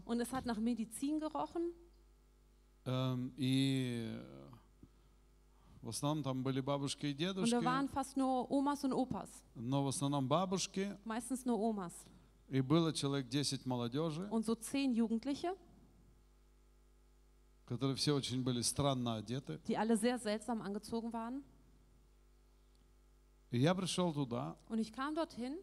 [0.05, 1.73] Und es hat nach Medizin gerochen.
[2.87, 3.33] Ähm,
[5.83, 9.31] в основном там были бабушки и und da дедушки, waren fast nur Omas und Opas,
[9.55, 10.97] но в основном бабушки.
[11.05, 11.93] meistens nur Omas
[12.49, 15.57] И было человек 10 молодежи, und so zehn Jugendliche,
[17.67, 19.61] которые все очень были странно одеты.
[19.67, 21.43] die alle sehr seltsam angezogen waren.
[23.53, 25.59] И я пришел туда, Und ich kam dorthin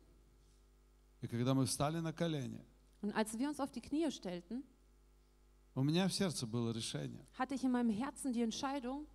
[1.21, 2.63] и когда мы встали на колени,
[3.01, 4.63] und als wir uns auf die Knie stellten,
[5.75, 7.25] у меня в сердце было решение.
[7.38, 9.06] hatte ich in meinem Herzen die Entscheidung,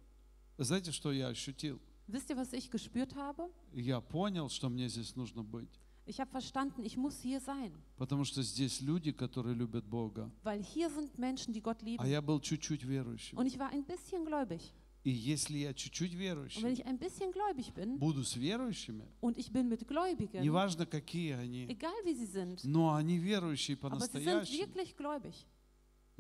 [0.64, 1.80] Знаете, что я ощутил?
[2.08, 3.48] wisst ihr, was ich gespürt habe?
[3.72, 5.68] Я понял, что мне здесь нужно быть.
[6.04, 10.30] Ich habe verstanden, ich muss hier sein, Потому что здесь люди, которые любят Бога.
[10.42, 12.06] weil hier sind Menschen, die Gott А lieben.
[12.06, 13.38] я был чуть-чуть верующим.
[13.38, 14.60] Und ich war ein bisschen gläubig.
[15.04, 19.04] И если я чуть-чуть Und wenn верующий, ich ein bisschen gläubig bin буду с верующими,
[19.20, 23.76] und ich bin mit Gläubigen, неважно какие они, egal wie sie sind, но они верующие
[23.76, 24.66] по-настоящему.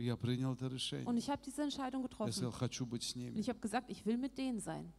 [0.04, 1.18] Я принял это Und решение.
[1.18, 2.32] ich habe diese Entscheidung Я getroffen.
[2.32, 3.38] сказал, хочу быть с Und ними.
[3.40, 4.92] ich habe gesagt, ich will mit denen sein.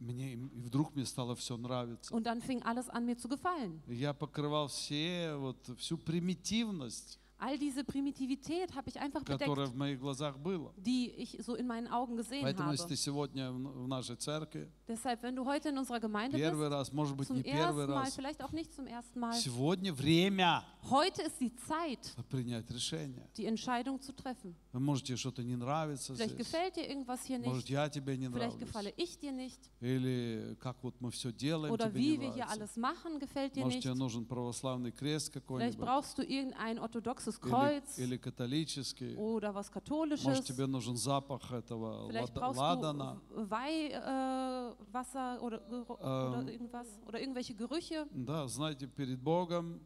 [0.00, 2.12] Мне, и вдруг мне стало все нравиться.
[2.14, 3.82] Und dann fing alles an, mir zu gefallen.
[3.86, 9.75] Я покрывал все, вот, всю примитивность, All diese Primitivität habe ich einfach которая bedeckt, в
[9.75, 10.71] моих глазах была.
[10.77, 12.89] die ich so in meinen Augen gesehen Поэтому, если habe.
[12.93, 16.71] ты сегодня в в нашей церкви, Deshalb, wenn du heute in unserer Gemeinde первый bist,
[16.71, 19.33] раз, может быть, zum не первый ersten Mal, раз, vielleicht auch nicht zum ersten Mal,
[19.33, 23.27] сегодня время heute ist die Zeit, принять решение.
[23.35, 24.55] die Entscheidung zu treffen.
[24.71, 28.15] Вы можете что-то не нравится Vielleicht здесь, gefällt dir irgendwas hier может, nicht, я тебе
[28.15, 31.99] не vielleicht нравлюсь, gefalle ich dir nicht, или как вот мы все делаем, oder тебе
[31.99, 32.61] не wie wir hier нравится.
[32.61, 33.83] alles machen, gefällt dir Может, nicht.
[33.83, 39.14] тебе нужен православный крест Vielleicht какой-нибудь, brauchst du irgendein orthodoxes или, Kreuz или католический.
[39.16, 40.44] oder was Может, Katholisches.
[40.44, 43.20] тебе нужен запах этого Vielleicht лада- brauchst ладана.
[43.28, 46.48] du Weihwasser äh, oder, Geru- oder Ähm.
[46.48, 48.06] irgendwas oder irgendwelche Gerüche.
[48.12, 49.80] Да, знаете, перед Богом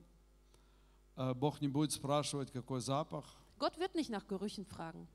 [1.17, 3.25] э, Бог не будет спрашивать, какой запах
[3.59, 5.07] Gott wird nicht nach Gerüchen fragen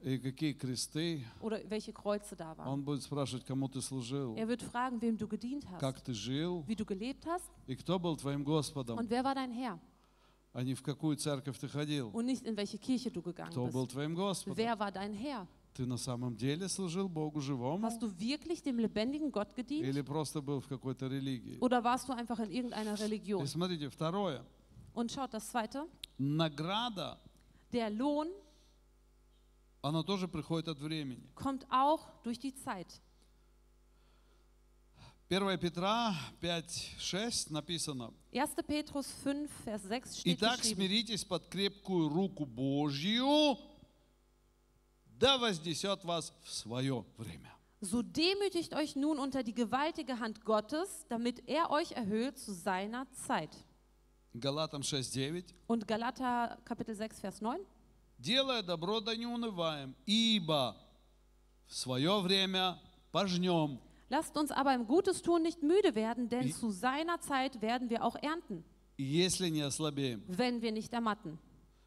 [1.41, 2.85] oder welche Kreuze da waren.
[4.37, 6.07] Er wird fragen, wem du gedient hast,
[6.65, 9.77] wie du gelebt hast und wer war dein Herr
[10.56, 12.10] а не в какую церковь ты ходил.
[12.12, 13.92] und nicht in welche Kirche du gegangen Кто был bist.
[13.92, 14.56] твоим Господом?
[14.56, 15.46] Wer war dein Herr?
[15.74, 20.02] Ты на самом деле служил Богу живому Hast du wirklich dem lebendigen Gott gedient или
[20.02, 21.58] просто был в какой-то религии?
[21.60, 23.46] oder warst du einfach in irgendeiner И Religion?
[23.46, 24.44] смотрите, второе.
[24.94, 25.86] Und schaut das zweite,
[26.18, 27.18] Награда,
[27.72, 28.28] der Lohn
[29.82, 31.22] она тоже приходит от времени.
[31.34, 33.00] kommt auch durch die Zeit.
[35.29, 38.13] 1 Петра 5.6 написано.
[38.31, 38.63] 1.
[38.65, 43.57] Petrus 5, Vers 6 steht Итак, смиритесь под крепкую руку Божью,
[45.19, 47.51] да вознесет вас в свое время.
[47.81, 53.05] So demütigt euch nun unter die gewaltige Hand Gottes, damit er euch erhöht zu seiner
[53.11, 53.51] Zeit.
[54.33, 55.43] Галатам 6.9.
[55.67, 57.59] Und Galater Kapitel 6, Vers 9.
[58.17, 60.75] Делая добро, да не унываем, ибо
[61.67, 62.79] в свое время
[63.11, 67.88] пожнем, Lasst uns aber im Gutes tun nicht müde werden, denn zu seiner Zeit werden
[67.88, 68.62] wir auch ernten,
[68.98, 70.22] если не ослабеем.
[70.28, 71.38] wenn wir nicht ermatten.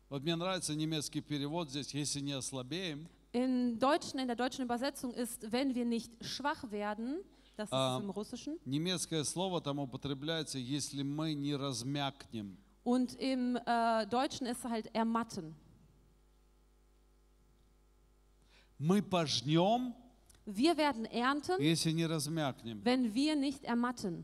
[0.09, 3.07] Вот мне нравится немецкий перевод здесь, если не ослабеем.
[3.33, 7.17] In, Deutschen, in der deutschen Übersetzung ist, wenn wir nicht schwach werden,
[7.57, 7.99] das ist Ah.
[8.01, 12.57] im Russischen, Немецкое слово там употребляется, если мы не размякнем.
[12.83, 15.53] und im äh, Deutschen ist halt ermatten.
[18.77, 19.93] Мы пожнем,
[20.49, 22.81] Wir werden ernten, если не размякнем.
[22.83, 24.23] wenn wir nicht ermatten.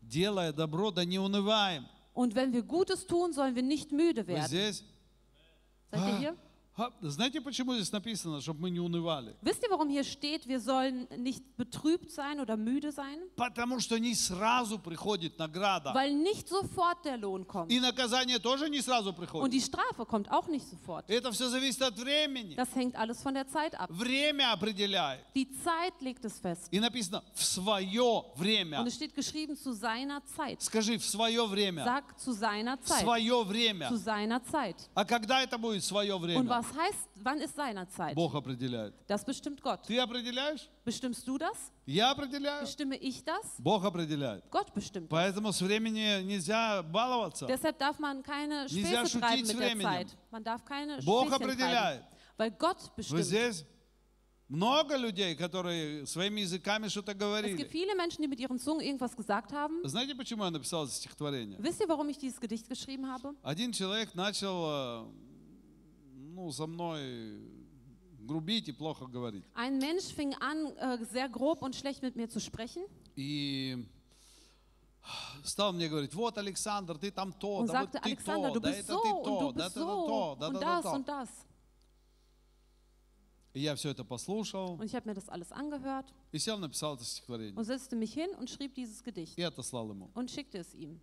[0.00, 1.84] Делая добро, да не унываем.
[2.14, 4.46] Und wenn wir Gutes tun, sollen wir nicht müde Вы werden.
[4.46, 4.84] здесь?
[5.90, 6.36] Seid ihr hier?
[7.01, 9.35] Знаете, почему здесь написано, чтобы мы не унывали?
[9.43, 13.19] Wisst ihr, warum hier steht, wir sollen nicht betrübt sein oder müde sein?
[13.35, 15.93] Потому что не сразу приходит награда.
[15.93, 17.69] Weil nicht sofort der Lohn kommt.
[17.71, 19.53] И наказание тоже не сразу Und приходит.
[19.53, 21.05] die Strafe kommt auch nicht sofort.
[21.07, 22.55] Это все зависит от времени.
[22.55, 23.91] Das hängt alles von der Zeit ab.
[23.91, 25.21] Время определяет.
[25.35, 26.69] Die Zeit legt es fest.
[26.71, 28.83] И написано в свое Und время.
[28.87, 30.59] es steht geschrieben zu seiner Zeit.
[30.63, 31.83] Скажи, в свое время.
[31.83, 33.01] Sag zu seiner Zeit.
[33.03, 33.89] свое время.
[33.89, 34.89] Zu seiner Zeit.
[34.95, 36.62] А когда это будет свое Und время?
[36.62, 38.14] was heißt, wann ist seiner Zeit?
[38.14, 38.92] Бог определяет.
[39.06, 39.80] Das bestimmt Gott.
[39.86, 40.68] Ты определяешь?
[40.84, 41.72] Bestimmst du das?
[41.86, 42.60] Я определяю.
[42.60, 43.56] Bestimme ich das?
[43.58, 44.44] Бог определяет.
[44.50, 45.08] Gott bestimmt.
[45.08, 45.18] das.
[45.18, 47.46] Поэтому с времени нельзя баловаться.
[47.46, 49.82] Deshalb darf man keine Nельзя Späße treiben шутить с mit der временем.
[49.90, 50.16] Zeit.
[50.30, 51.50] Man darf keine Бог Späßchen treiben.
[51.50, 52.04] определяет.
[52.36, 53.24] Weil Gott Вы bestimmt.
[53.24, 53.64] здесь?
[54.50, 57.68] Много людей, которые своими языками что-то Es gibt говорили.
[57.68, 59.82] viele Menschen, die mit ihren Zungen irgendwas gesagt haben.
[59.84, 61.58] Знаете, почему я написал это стихотворение?
[61.60, 63.34] Wisst ihr, warum ich dieses Gedicht geschrieben habe?
[63.42, 65.04] Один человек начал э,
[66.32, 67.40] ну, со мной
[68.20, 69.44] грубить и плохо говорить.
[69.54, 72.82] Ein Mensch fing an, äh, sehr grob und schlecht mit mir zu sprechen
[73.16, 73.86] И
[75.44, 78.54] стал мне говорить, вот, Александр, ты там то, und да вот sagte, ты Alexander, то,
[78.54, 80.48] du да bist это so ты und то, du да bist это то, so да
[80.48, 81.12] und да das да und то.
[81.12, 81.28] das.
[83.54, 86.94] И я все это послушал Und ich habe mir das alles angehört и сел, написал
[86.96, 87.56] это стихотворение.
[87.56, 90.10] und setzte mich hin und schrieb dieses Gedicht И отослал ему.
[90.14, 91.00] und schickte es ihm.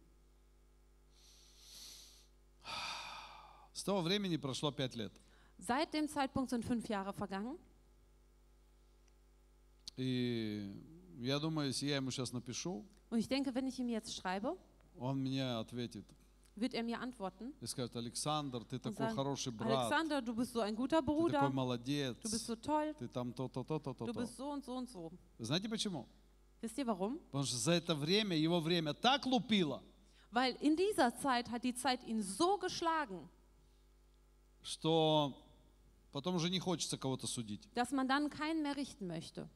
[3.80, 5.13] С того времени прошло пять лет.
[5.58, 7.58] Seit dem Zeitpunkt sind fünf Jahre vergangen.
[9.98, 10.74] И
[11.19, 14.58] я думаю, если я ему сейчас напишу, Und ich denke, wenn ich ihm jetzt schreibe,
[14.98, 16.06] он мне ответит
[16.56, 20.34] wird er mir antworten и скажет, Александр, ты und такой sagen, хороший брат, Alexander, du
[20.34, 23.63] bist so ein guter ты такой Bruder, молодец, du bist so toll, ты там то-то,
[23.63, 24.19] то-то, du то-то.
[24.19, 25.12] bist so und so und so.
[25.38, 26.08] Знаете почему?
[26.62, 27.19] Wisst ihr warum?
[27.32, 29.84] Потому что за это время, его время так лупило,
[30.32, 33.30] Weil in dieser Zeit hat die Zeit ihn so geschlagen,
[34.62, 35.37] Что
[36.12, 37.68] потом уже не хочется кого-то судить.
[37.75, 39.49] dass man dann keinen mehr richten möchte.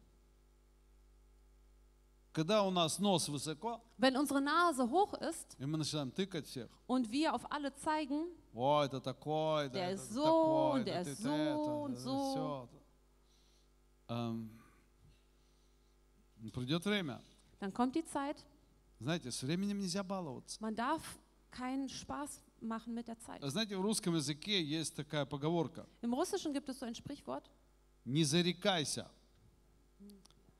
[2.32, 6.68] Когда у нас нос высоко, Wenn unsere Nase hoch ist и мы начинаем тыкать всех,
[6.88, 11.00] und wir auf alle zeigen, о, это такой, Der это ist so, такой, und der
[11.02, 12.68] ist so und so.
[14.08, 14.50] Эм,
[16.52, 17.20] Придет время.
[17.60, 18.36] dann kommt die Zeit,
[19.00, 20.60] Знаете, с временем нельзя баловаться.
[20.60, 21.02] man darf
[21.52, 23.42] keinen Spaß machen mit der Zeit.
[23.42, 25.86] Знаете, в русском языке есть такая поговорка.
[26.02, 27.44] Im Russischen gibt es so ein Sprichwort,
[28.04, 29.10] Не зарекайся.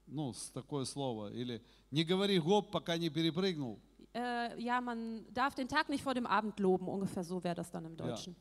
[0.07, 1.33] Ну, такое слово.
[1.33, 3.81] Или не говори гоп, пока не перепрыгнул.
[4.15, 7.71] äh, ja, man darf den Tag nicht vor dem Abend loben, ungefähr so wäre das
[7.71, 8.37] dann im Deutschen.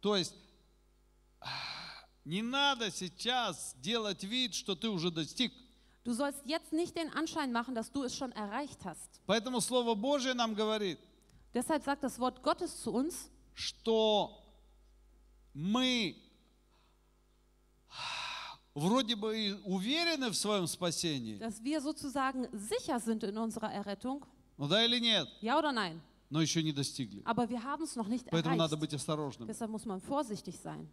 [0.00, 0.34] То есть
[2.24, 5.52] не надо сейчас делать вид, что ты уже достиг.
[6.04, 9.20] Du sollst jetzt nicht den Anschein machen, dass du es schon erreicht hast.
[9.26, 10.98] Поэтому Слово Божье нам говорит,
[11.58, 14.30] Deshalb sagt das Wort Gottes zu uns, что
[15.52, 16.14] мы
[18.76, 24.24] вроде бы уверены в своем спасении, dass wir sozusagen sicher sind in unserer Errettung.
[24.56, 26.00] ну да или нет, Ja oder nein?
[26.30, 27.22] но еще не достигли.
[27.24, 28.80] Aber wir haben es noch nicht Поэтому надо erreicht.
[28.80, 29.48] быть осторожным.
[29.48, 30.88] Deshalb muss man vorsichtig sein.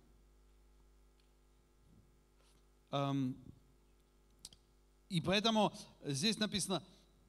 [2.91, 3.35] Эм,
[5.09, 5.71] И поэтому
[6.03, 6.81] здесь написано,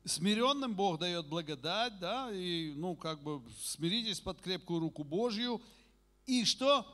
[0.06, 5.60] смиренным Бог дает благодать, да, и, ну, как бы, смиритесь под крепкую руку Божью.
[6.26, 6.86] И что?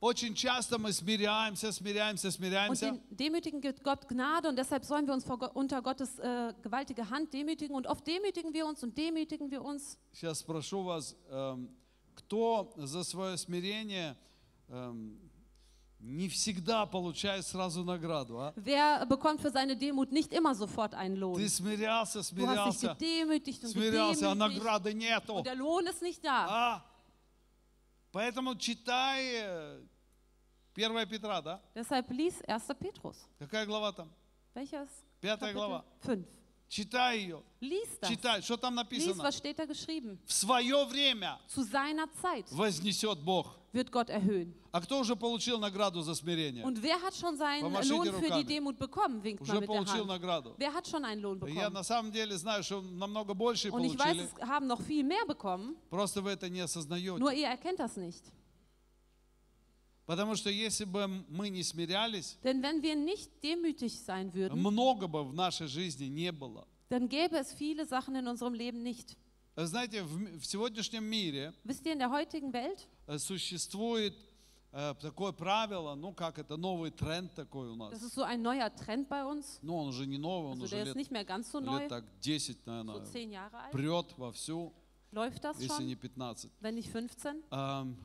[0.00, 2.90] Очень часто мы смиряемся, смиряемся, Und смиряемся.
[2.90, 7.08] den Demütigen gibt Gott Gnade und deshalb sollen wir uns vor, unter Gottes äh, gewaltige
[7.08, 7.74] Hand demütigen.
[7.74, 9.96] Und oft demütigen wir uns und demütigen wir uns.
[10.12, 11.70] Сейчас спрошу вас, эм,
[12.14, 14.14] кто за свое смирение
[14.68, 15.18] эм,
[16.04, 18.52] не всегда получает сразу награду, а?
[18.56, 21.36] Wer bekommt für seine Demut nicht immer sofort einen Lohn?
[21.36, 25.34] Ты смирялся, Du hast dich смирялся, gedemütigt und смирялся, а награды нету.
[25.36, 26.46] und der Lohn ist nicht da.
[26.46, 26.84] А?
[28.12, 29.80] Поэтому читай э,
[30.76, 31.60] 1 Петра, да?
[31.74, 32.62] Deshalb lies 1.
[32.78, 33.16] Petrus.
[33.38, 34.10] Какая глава там?
[34.54, 34.88] Welches?
[35.20, 35.84] Пятая глава.
[36.02, 36.18] 5.
[36.69, 37.41] Читай ее.
[37.61, 38.09] Lies das.
[38.09, 39.23] Читай, что там Lies, написано.
[39.23, 40.19] was steht da geschrieben.
[40.27, 43.55] В свое время Zu seiner Zeit вознесет Бог.
[43.73, 44.53] wird Gott erhöhen.
[44.71, 46.63] А кто уже получил награду за смирение?
[46.63, 48.43] Und wer hat schon seinen Помашите Lohn für руками.
[48.43, 49.23] die Demut bekommen?
[49.23, 50.07] Winkt mal Уже mit der получил Hand.
[50.09, 50.53] награду.
[50.59, 51.73] Wer hat schon einen Lohn Я bekommen?
[51.73, 54.29] на самом деле знаю, что намного больше Und ich weiß, получили.
[54.39, 57.17] es haben noch viel mehr bekommen, Просто вы это не осознаете.
[57.17, 58.23] nur ihr erkennt das nicht.
[60.06, 65.08] Потому что если бы мы не смирялись, Denn wenn wir nicht demütig sein würden, много
[65.08, 66.66] бы в нашей жизни не было.
[66.90, 69.16] dann gäbe es viele Sachen in unserem Leben nicht.
[69.56, 74.14] Знаете, в, в сегодняшнем мире Wisst ihr, in der heutigen Welt э, существует
[74.72, 77.92] э, такое правило, ну как это, новый тренд такой у нас.
[77.92, 79.58] Das ist so ein neuer Trend bei uns.
[79.62, 81.60] Ну он уже не новый, он Also уже der ist лет, nicht mehr ganz so
[81.60, 83.72] neu, лет так 10, so наверное, Jahre alt.
[83.72, 84.72] прет вовсю,
[85.12, 86.50] Läuft das если не schon, 15.
[86.60, 87.44] wenn nicht 15?
[87.52, 87.96] Эм,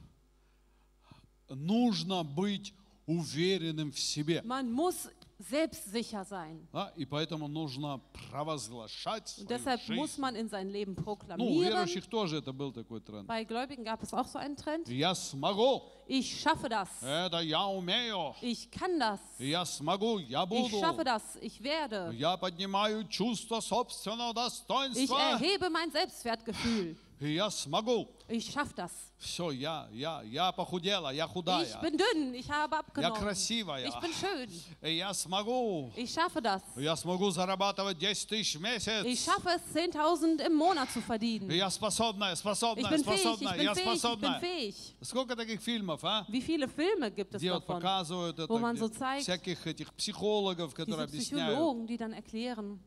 [1.49, 2.75] нужно быть
[3.07, 4.41] уверенным в себе.
[4.45, 5.09] Man muss
[5.51, 6.67] selbstsicher sein.
[6.73, 10.21] да, и поэтому нужно провозглашать Und свою deshalb muss жизнь.
[10.21, 11.63] man in sein Leben Ну, у proklamieren.
[11.65, 13.29] верующих тоже это был такой тренд.
[13.29, 14.89] Bei Gläubigen gab es auch so einen Trend.
[14.89, 16.89] Я смогу, Ich schaffe das.
[17.03, 19.19] это я умею, Ich kann das.
[19.39, 20.81] я смогу, я Ich буду.
[20.81, 21.23] schaffe das.
[21.43, 22.13] Ich werde.
[22.15, 25.19] Я поднимаю чувство собственного Ich достоинства.
[25.33, 26.97] erhebe mein Selbstwertgefühl.
[27.21, 28.09] И я смогу.
[28.29, 28.91] Ich schaffe das.
[29.19, 31.81] Все, я, я, я похудела, я Ich худая.
[31.81, 32.35] bin dünn.
[32.35, 33.19] Ich habe Я abgenommen.
[33.21, 33.87] красивая.
[33.87, 34.51] Ich bin schön.
[34.83, 35.91] И я смогу.
[35.97, 36.61] Ich schaffe das.
[36.77, 39.05] Я смогу зарабатывать 10 тысяч в месяц.
[39.07, 41.51] Ich schaffe es, 10.000 im Monat zu verdienen.
[41.51, 44.41] И Я способная, Ich способная, bin fähig, ich способная, bin я fähig, ich bin способная.
[44.41, 44.75] fähig.
[45.03, 46.27] Сколько таких фильмов, а?
[46.29, 47.77] Wie viele Filme gibt es Где вот davon?
[47.81, 51.57] показывают это, Wo man где so zeigt, всяких этих психологов, которые Diese объясняют.
[51.59, 52.81] Psychologen, die dann erklären,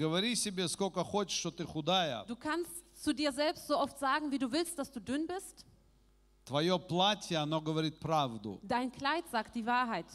[0.00, 2.24] Говори себе сколько хочешь, что ты худая.
[2.24, 5.66] du kannst zu dir selbst so oft sagen, wie du willst, dass du dünn bist.
[6.46, 8.58] Твое платье, оно говорит правду.
[8.62, 10.06] Dein Kleid sagt die Wahrheit.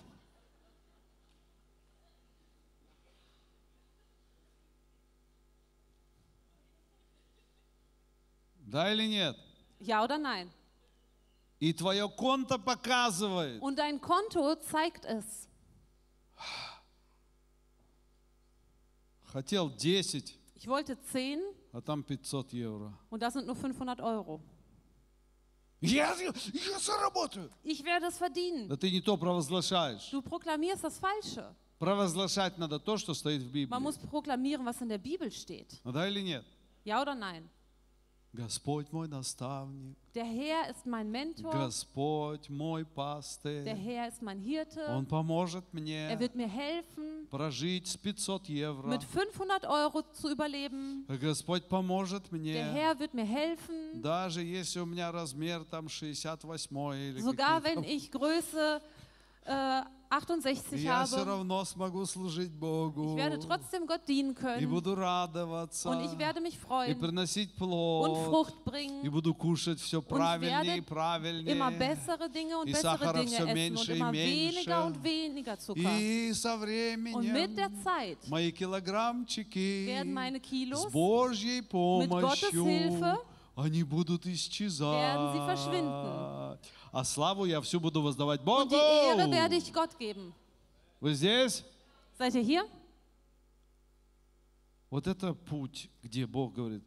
[8.66, 9.38] Да или нет?
[9.80, 10.50] Ja oder nein?
[11.60, 13.62] И твое конто показывает.
[13.62, 15.45] Und dein Konto zeigt es.
[19.35, 20.25] Хотел 10,
[20.57, 21.41] Ich wollte 10
[21.73, 22.93] а там 500 евро.
[23.11, 24.41] und das sind nur 500 Euro.
[25.81, 27.51] Я, я заработаю.
[27.65, 28.69] Ich werde es verdienen.
[28.69, 30.11] Да ты не то провозглашаешь.
[30.11, 31.55] Du proklamierst das Falsche.
[31.79, 33.79] Провозглашать надо то, что стоит в Man Библии.
[33.81, 35.81] muss proklamieren, was in der Bibel steht.
[35.85, 36.45] Да или нет?
[36.85, 37.49] Ja oder nein?
[38.36, 41.52] Господь мой наставник, Der Herr ist mein Mentor.
[41.52, 43.66] Господь мой Der пастырь.
[43.76, 44.86] Herr ist mein Hirte.
[44.90, 48.88] Он поможет Er мне wird mir helfen, прожить с 500 евро.
[48.88, 51.06] mit 500 Euro zu überleben.
[51.20, 56.70] Господь поможет Der мне, Herr wird mir helfen, даже если у меня размер там 68
[56.94, 58.82] или sogar wenn ich Größe
[59.46, 61.26] äh, 68 Я все habe.
[61.26, 63.16] равно смогу служить Ich Богу.
[63.16, 65.90] werde trotzdem Gott dienen И können буду радоваться.
[65.90, 68.18] und ich werde mich И freuen приносить und плод.
[68.28, 71.52] Frucht И bringen буду кушать все правильнее и правильнее.
[71.56, 74.66] immer bessere Dinge und И bessere Dinge всё essen und меньше и immer меньше.
[74.66, 76.00] weniger und weniger Zucker.
[76.00, 82.52] И со Und mit der временем Zeit мои килограммчики werden meine с Kilos Божьей Gottes
[82.52, 83.18] Hilfe помощью
[83.58, 85.00] они будут исчезать.
[85.00, 86.58] werden sie verschwinden.
[86.96, 88.70] А славу я всю буду воздавать und Богу.
[88.70, 90.34] die Ehre werde ich Gott geben.
[91.02, 91.66] Вы здесь?
[92.18, 92.66] Seid ihr hier?
[94.90, 96.84] Вот это путь, где Бог говорит,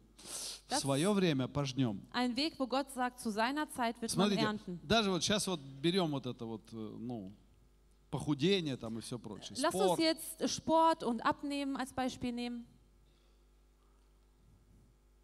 [0.67, 2.01] в свое время пожнем.
[2.11, 4.79] Ein Weg, wo Gott sagt, zu seiner Zeit wird man Смотрите, ernten.
[4.81, 7.31] даже вот сейчас вот берем вот это вот, э, ну,
[8.09, 9.99] похудение там и все прочее, Lass uns спорт.
[9.99, 12.65] jetzt Sport und Abnehmen als Beispiel nehmen.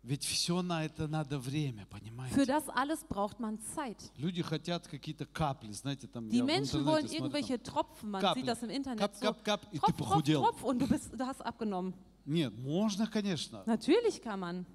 [0.06, 2.46] Ведь все на это надо время, Für понимаете?
[2.46, 3.98] das alles braucht man Zeit.
[4.18, 7.63] Люди хотят какие-то капли, знаете, там Die я в Menschen wollen интернете смотрю, там, irgendwelche
[7.63, 8.41] Tropfen, man Капли.
[8.41, 9.22] sieht das im Internet кап, so.
[9.22, 10.44] кап, кап, и ты Tropf, Tropf, похудел.
[10.44, 11.96] Tropf und du, bist, du hast abgenommen.
[12.26, 14.65] Нет, можно, конечно, Natürlich kann man.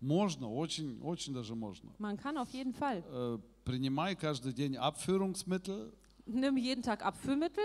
[0.00, 1.90] можно, очень, очень даже можно.
[1.98, 3.04] Man kann auf jeden Fall.
[3.10, 5.92] Э, Принимай каждый день Abführungsmittel,
[6.24, 7.62] Nimm jeden Tag Abführmittel,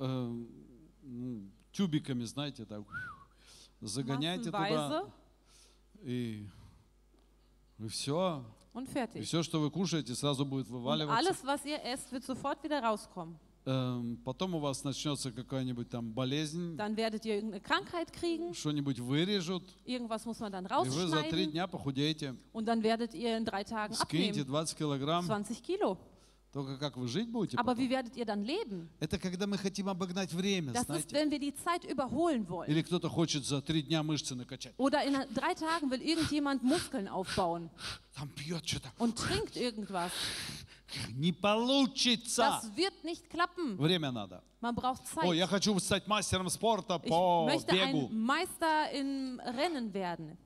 [0.00, 0.44] э,
[1.02, 2.82] ну, тюбиками, знаете, так,
[3.80, 5.04] загоняйте туда,
[6.04, 6.46] и,
[7.78, 8.44] и все.
[8.72, 9.24] und И fertig.
[9.24, 11.16] все, что вы кушаете, сразу будет Und вываливаться.
[11.18, 13.36] alles, was ihr esst, wird sofort wieder rauskommen.
[13.66, 18.98] Эм, Потом у вас начнется какая-нибудь там болезнь, Dann werdet ihr irgendeine Krankheit kriegen, что-нибудь
[18.98, 22.36] вырежут, irgendwas muss man dann и вы за три rausschneiden дня похудеете.
[22.52, 24.48] und dann werdet ihr in drei Tagen Скиньте abnehmen.
[24.48, 25.24] 20 килограмм.
[25.24, 25.96] 20 Kilo.
[26.54, 27.80] Только как вы жить будете Aber потом?
[27.84, 28.88] wie werdet ihr dann leben?
[29.00, 31.12] Это когда мы хотим обогнать время, Das ist, знаете.
[31.16, 32.70] wenn wir die Zeit überholen wollen.
[32.70, 34.72] Или кто-то хочет за три дня мышцы накачать.
[34.78, 37.70] Oder in drei Tagen will irgendjemand Muskeln aufbauen
[38.14, 38.88] Там пьет что-то.
[38.98, 40.12] und trinkt irgendwas.
[41.16, 42.42] Не получится.
[42.62, 43.76] Das wird nicht klappen.
[43.76, 44.40] Время надо.
[44.60, 45.50] Man braucht О, я Zeit.
[45.50, 48.08] хочу стать мастером спорта Ich по möchte бегу.
[48.12, 50.36] ein Meister im Rennen werden.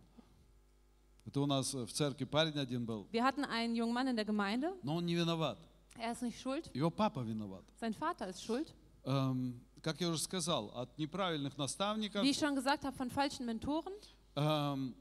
[1.27, 4.25] Это у нас в церкви парень один был, Wir hatten einen jungen Mann in der
[4.25, 4.73] Gemeinde.
[4.83, 5.59] но он не виноват.
[5.98, 6.70] Er ist nicht schuld.
[6.74, 7.64] Его папа виноват.
[7.80, 8.74] Sein Vater ist schuld.
[9.06, 13.46] Эм, как я уже сказал, от неправильных наставников Wie ich schon gesagt habe, von falschen
[13.46, 13.94] Mentoren
[14.36, 14.96] эм,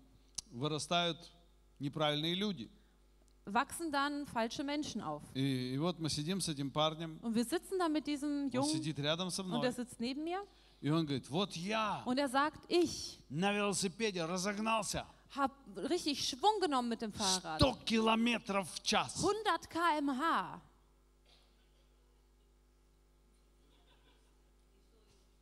[0.50, 1.18] вырастают
[1.78, 2.70] неправильные люди.
[3.44, 5.22] wachsen dann falsche Menschen auf.
[5.34, 8.50] И, и вот мы сидим с этим парнем, Und wir sitzen da mit diesem он
[8.50, 10.40] Jungen сидит рядом со und мной, der sitzt neben mir
[10.80, 15.54] и он говорит, вот я und er sagt, ich на велосипеде разогнался habe
[15.88, 17.60] richtig Schwung genommen mit dem Fahrrad.
[17.60, 19.16] 100 километров в час.
[19.16, 20.60] 100 km/h.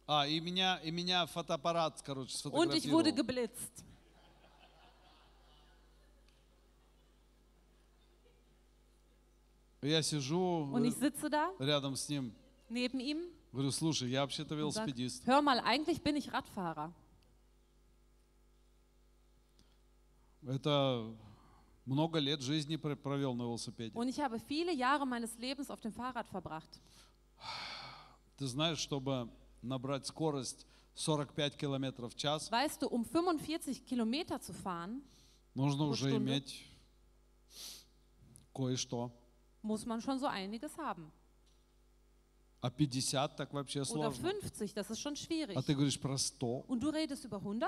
[0.08, 3.16] А, и меня, и меня фотоаппарат, короче, Und ich wurde сфотографировал.
[3.16, 3.84] geblitzt.
[9.82, 12.34] Я сижу Und ich sitze da рядом с ним,
[12.70, 13.20] neben ihm
[13.51, 15.26] говорю, слушай, я вообще-то und sage, велосипедист.
[15.28, 16.91] hör mal, eigentlich bin ich Radfahrer.
[20.47, 21.12] Это
[21.86, 23.95] много лет жизни пр- провел на велосипеде.
[23.95, 26.80] Und ich habe viele Jahre meines Lebens auf dem Fahrrad verbracht.
[28.38, 29.30] Ты знаешь, чтобы
[29.64, 35.03] набрать скорость 45 километров в час, Weißt du, um 45 Kilometer zu fahren,
[35.55, 36.16] нужно Pro уже Stunde.
[36.18, 36.64] иметь
[38.55, 39.11] кое-что.
[39.62, 41.11] muss man schon so einiges haben.
[42.62, 44.31] А 50 так вообще Oder сложно.
[44.43, 45.57] 50, das ist schon schwierig.
[45.57, 46.64] А ты говоришь про 100.
[46.68, 47.66] Und du redest über 100?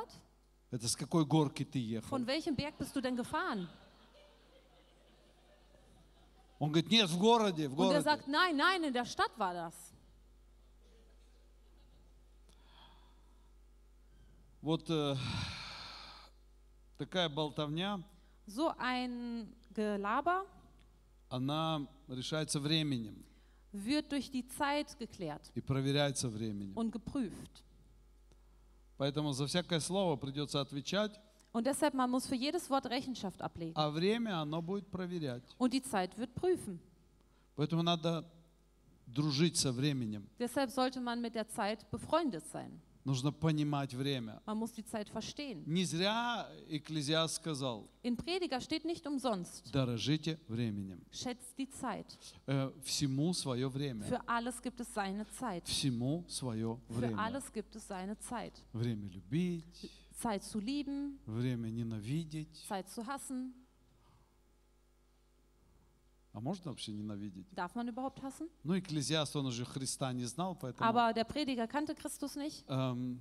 [0.70, 2.08] Это с какой горки ты ехал?
[2.08, 3.68] Von welchem Berg bist du denn gefahren?
[6.58, 8.02] Он говорит, нет, в городе, в Und er городе.
[8.02, 9.74] sagt, nein, nein, in der Stadt war das.
[14.66, 15.16] Вот э,
[16.98, 18.02] такая болтовня,
[18.46, 20.44] So ein Gelaber
[21.30, 23.24] она решается временем
[23.72, 26.76] wird durch die Zeit geklärt и проверяется временем.
[26.76, 27.62] und geprüft.
[28.98, 31.18] Поэтому за всякое слово придется отвечать,
[31.54, 33.74] Und deshalb, man muss für jedes Wort Rechenschaft ablegen.
[33.76, 35.42] а время оно будет проверять.
[35.58, 36.78] Und die Zeit wird prüfen.
[37.56, 38.24] Поэтому надо
[39.06, 40.26] дружить со временем.
[40.38, 42.80] Deshalb sollte man mit der Zeit befreundet sein.
[43.07, 44.41] Нужно понимать время.
[44.45, 45.63] Man muss die Zeit verstehen.
[45.65, 50.99] Не зря Экклезиаст сказал, In Prediger steht nicht umsonst, дорожите временем.
[51.09, 52.05] schätzt die Zeit.
[52.47, 54.03] Э, всему свое время.
[54.03, 55.65] Für alles gibt es seine Zeit.
[55.69, 57.17] Всему свое Für время.
[57.17, 58.61] alles gibt es seine Zeit.
[58.73, 59.89] Время любить,
[60.21, 62.65] Zeit zu lieben, время ненавидеть.
[62.67, 63.53] Zeit zu hassen.
[66.36, 67.46] А можно вообще ненавидеть?
[67.54, 68.48] Darf man überhaupt hassen?
[68.64, 72.64] Ну, Экклезиаст, он уже Христа не знал, поэтому Aber der Prediger kannte Christus nicht.
[72.68, 73.20] эм,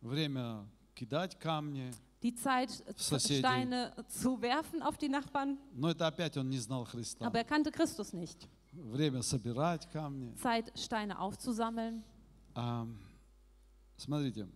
[0.00, 1.92] время кидать камни.
[2.22, 3.38] Die Zeit, Соседей.
[3.40, 5.58] Steine zu werfen auf die Nachbarn.
[5.74, 7.24] Но это опять он не знал Христа.
[7.26, 8.48] Aber er kannte Christus nicht.
[8.72, 10.34] Время собирать камни.
[10.36, 12.02] Zeit, Steine aufzusammeln.
[12.54, 12.98] Ам,
[13.96, 14.48] смотрите,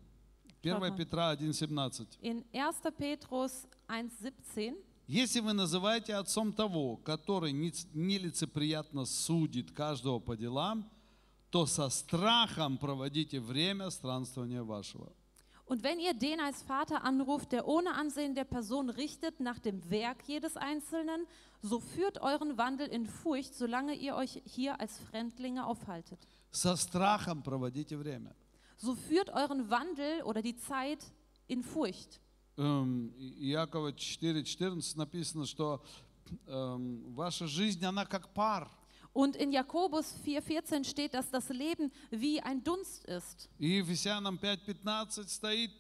[0.63, 0.93] 1 mal.
[0.97, 2.19] Петра 1,17.
[2.23, 2.83] In 1.
[2.97, 4.75] Petrus 1,17
[5.07, 10.89] Если вы называете отцом того, который ниц- нелицеприятно судит каждого по делам,
[11.51, 15.13] то со страхом проводите время странствования вашего.
[15.67, 19.89] Und wenn ihr den als Vater anruft, der ohne Ansehen der Person richtet nach dem
[19.89, 21.27] Werk jedes Einzelnen,
[21.63, 26.19] so führt euren Wandel in Furcht, solange ihr euch hier als Fremdlinge aufhaltet.
[26.51, 28.35] Со страхом проводите время.
[28.79, 30.99] So führt euren Wandel oder die Zeit
[31.47, 32.19] in Furcht.
[32.58, 35.84] Эм, Иакова 4,14 написано, что
[36.48, 38.70] эм, ваша жизнь, она как пар.
[39.14, 43.50] Und in Jakobus 4,14 steht, dass das Leben wie ein Dunst ist.
[43.60, 45.72] И Ефесянам 5,15 стоит.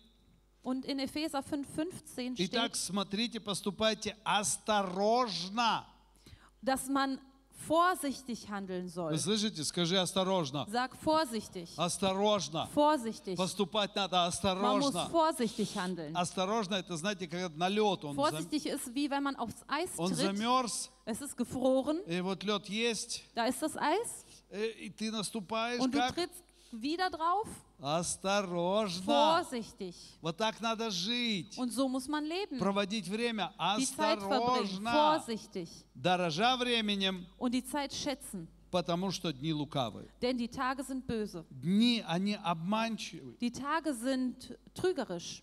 [0.63, 5.85] Und in Epheser 5,15 Итак, steht, смотрите, поступайте осторожно.
[6.61, 7.19] dass man
[7.68, 9.10] vorsichtig handeln soll.
[9.10, 9.62] Вы слышите?
[9.64, 10.66] Скажи осторожно.
[10.70, 11.68] Sag vorsichtig.
[11.76, 12.68] Осторожно.
[12.74, 13.36] Vorsichtig.
[13.36, 15.08] Поступать надо Man muss осторожно.
[15.12, 16.12] vorsichtig handeln.
[16.16, 19.90] Осторожно, это, знаете, когда на лед он, зам- Vorsichtig ist wie wenn man aufs Eis
[19.98, 20.16] он tritt.
[20.16, 25.10] замерз, Es ist gefroren, и вот лед есть, da ist das Eis э, и ты
[25.12, 26.14] наступаешь und du как?
[26.14, 26.42] trittst
[26.72, 27.48] wieder drauf.
[27.80, 29.04] Осторожно.
[29.04, 29.94] Vorsichtig.
[30.20, 31.56] Вот так надо жить.
[31.58, 32.58] Und so muss man leben.
[32.58, 34.82] Проводить время Die Zeit verbringen.
[34.82, 34.92] осторожно.
[34.92, 35.68] Vorsichtig.
[35.94, 38.46] Дорожа временем, Und die Zeit schätzen.
[38.70, 40.06] потому что дни лукавы.
[40.20, 41.44] Denn die Tage sind böse.
[41.50, 43.36] Дни, они обманчивы.
[43.40, 45.42] Die Tage sind trügerisch.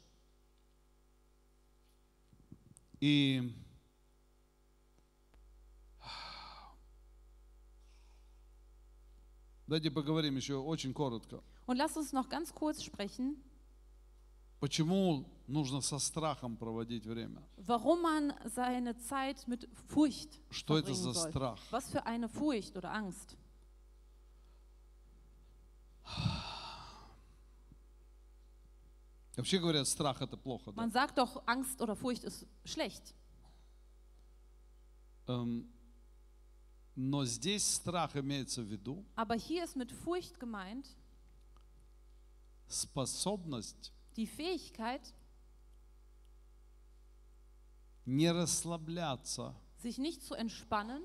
[2.99, 3.51] И
[9.72, 11.42] давайте поговорим еще очень коротко.
[11.66, 13.36] Und lass uns noch ganz kurz sprechen.
[14.60, 17.42] Почему нужно со страхом проводить время?
[17.56, 21.30] Warum man seine Zeit mit Furcht Что это за soll.
[21.30, 21.58] страх?
[21.70, 23.36] Was für eine Furcht oder Angst.
[29.36, 30.70] Вообще говорят, страх это плохо.
[30.72, 30.82] да?
[30.82, 33.14] Man sagt doch, Angst oder Furcht ist schlecht.
[35.26, 35.66] Эм,
[36.95, 40.95] Но здесь страх имеется в виду Aber hier ist mit Furcht gemeint
[42.67, 45.13] способность die Fähigkeit,
[48.05, 51.03] не расслабляться, sich nicht zu entspannen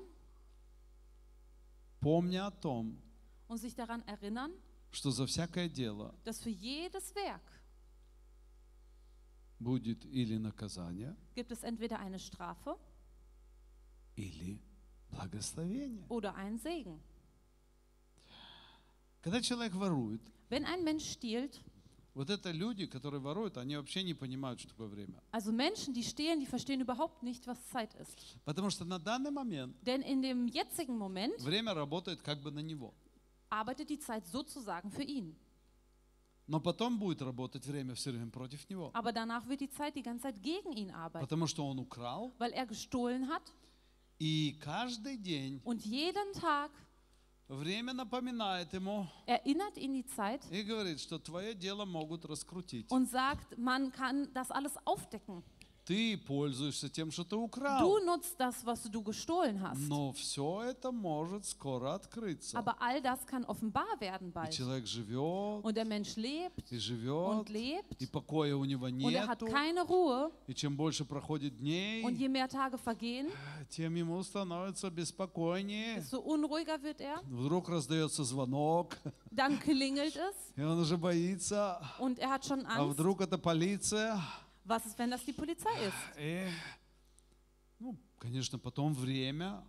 [2.01, 3.01] помня о том,
[3.47, 4.51] und sich daran erinnern,
[4.91, 7.61] что за всякое дело dass für jedes Werk
[9.59, 12.77] будет или наказание, gibt es entweder eine Strafe
[14.15, 14.59] или
[15.11, 16.03] благословение.
[16.09, 16.99] oder einen Segen.
[19.21, 21.59] Когда человек ворует, Wenn ein Mensch stiehlt,
[22.13, 25.19] вот это люди, которые воруют, они вообще не понимают, что такое время.
[25.31, 28.37] also Menschen, die stehlen, die verstehen überhaupt nicht, was Zeit ist.
[28.45, 32.59] Потому что на данный момент Denn in dem jetzigen Moment время работает как бы на
[32.59, 32.93] него.
[33.49, 35.35] arbeitet die Zeit sozusagen für ihn.
[36.45, 38.91] Но потом будет работать время все время против него.
[38.93, 42.33] Aber danach wird die Zeit die ganze Zeit gegen ihn arbeiten, Потому что он украл,
[42.37, 43.53] weil er gestohlen hat
[44.18, 46.70] И каждый день und jeden Tag
[47.48, 52.90] время напоминает ему erinnert ihn die Zeit и говорит, что твое дело могут раскрутить.
[52.90, 55.42] und sagt, man kann das alles aufdecken.
[55.88, 57.98] Ты пользуешься тем, что ты Du украл.
[58.04, 59.80] nutzt das, was du gestohlen hast.
[59.88, 62.58] Но все это может скоро открыться.
[62.58, 64.50] Aber all das kann offenbar werden И bald.
[64.52, 69.00] человек живет, Und der Mensch lebt и und живет, lebt и покоя у него und
[69.14, 70.30] er hat keine Ruhe.
[70.46, 73.28] И чем больше проходит Und дней, je mehr Tage vergehen,
[73.70, 75.96] тем ему становится беспокойнее.
[75.96, 77.22] desto unruhiger wird er.
[77.30, 78.94] Вдруг раздается звонок,
[79.30, 81.80] Dann klingelt es и он уже боится.
[81.98, 82.92] und er hat schon А Angst.
[82.98, 84.20] вдруг это полиция?
[84.67, 86.17] Was ist, wenn das die Polizei ist?
[86.17, 86.47] И,
[87.79, 89.63] ну, конечно, потом время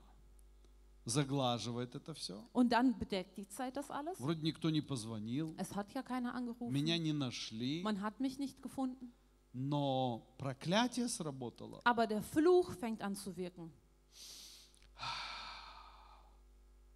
[1.04, 2.42] заглаживает это все.
[2.52, 4.18] Und dann bedeckt die Zeit das alles.
[4.18, 6.70] Вроде никто не позвонил, Es hat ja keiner angerufen.
[6.70, 9.12] меня не нашли, Man hat mich nicht gefunden.
[9.52, 11.80] но проклятие сработало.
[11.84, 13.70] Aber der Fluch fängt an zu wirken.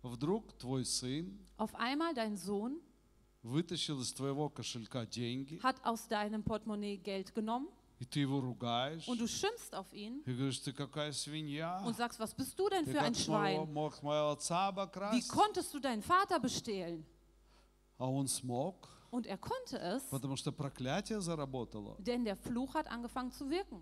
[0.02, 2.80] Вдруг твой сын Auf einmal dein Sohn
[3.42, 7.68] вытащил из твоего кошелька деньги, hat aus deinem Portemonnaie Geld genommen
[8.02, 11.96] и ты его ругаешь, und du schimpfst auf ihn и говоришь, ты какая свинья, und
[11.96, 13.72] sagst, was bist du denn ты für ein как моего, Schwein?
[13.72, 17.04] мог моего отца Wie обокрасть, konntest du deinen Vater bestehlen?
[17.98, 21.96] а он смог, Und er konnte es, потому что проклятие заработало.
[21.98, 23.80] denn der Fluch hat angefangen zu wirken.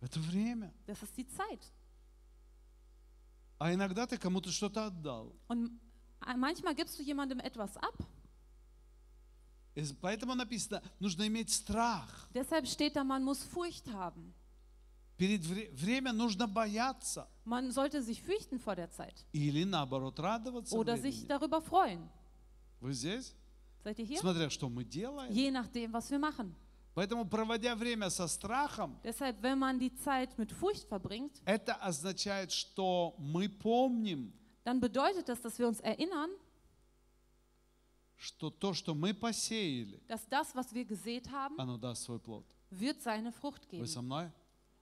[0.00, 0.72] Это время.
[0.86, 1.70] Das ist die Zeit.
[3.58, 5.34] А иногда ты кому-то что-то отдал.
[5.48, 5.70] Und
[6.36, 7.94] manchmal gibst du jemandem etwas ab.
[9.74, 12.28] И Поэтому написано, нужно иметь страх.
[12.34, 14.32] Deshalb steht da, man muss Furcht haben.
[15.16, 17.28] Перед вре- время нужно бояться.
[17.44, 21.28] Man sollte sich fürchten vor der Zeit Или наоборот радоваться oder sich времени.
[21.28, 22.08] darüber freuen.
[22.80, 23.34] Вы здесь?
[23.84, 24.18] Seid ihr hier?
[24.20, 25.30] Смотря что мы делаем.
[25.32, 26.54] Je nachdem, was wir machen.
[26.94, 32.50] Поэтому, проводя время со страхом, Deshalb, wenn man die Zeit mit Furcht verbringt, это означает,
[32.50, 34.32] что мы помним,
[34.64, 36.30] dann bedeutet das, dass wir uns erinnern,
[38.17, 42.45] что то, что мы посеяли, dass das, was wir gesät haben, оно даст свой плод.
[42.71, 43.87] wird seine Frucht Вы geben.
[43.87, 44.31] со мной?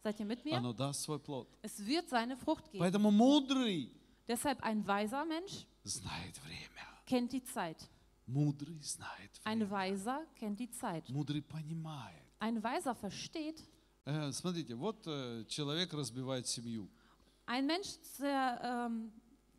[0.03, 0.57] Seid ihr mit mir?
[0.57, 1.47] Оно даст свой плод.
[1.61, 2.79] Es wird seine Frucht geben.
[2.79, 3.91] Поэтому мудрый
[4.27, 6.87] Deshalb ein weiser Mensch знает время.
[7.05, 7.77] kennt die Zeit.
[8.25, 9.71] Мудрый знает Ein время.
[9.71, 11.09] Weiser kennt die Zeit.
[11.09, 12.21] Mудрый понимает.
[12.39, 13.63] Ein Weiser versteht,
[14.05, 16.89] Э, Смотрите, вот э, человек разбивает семью.
[17.45, 17.87] ein Mensch
[18.19, 18.59] der,
[18.89, 19.11] ähm,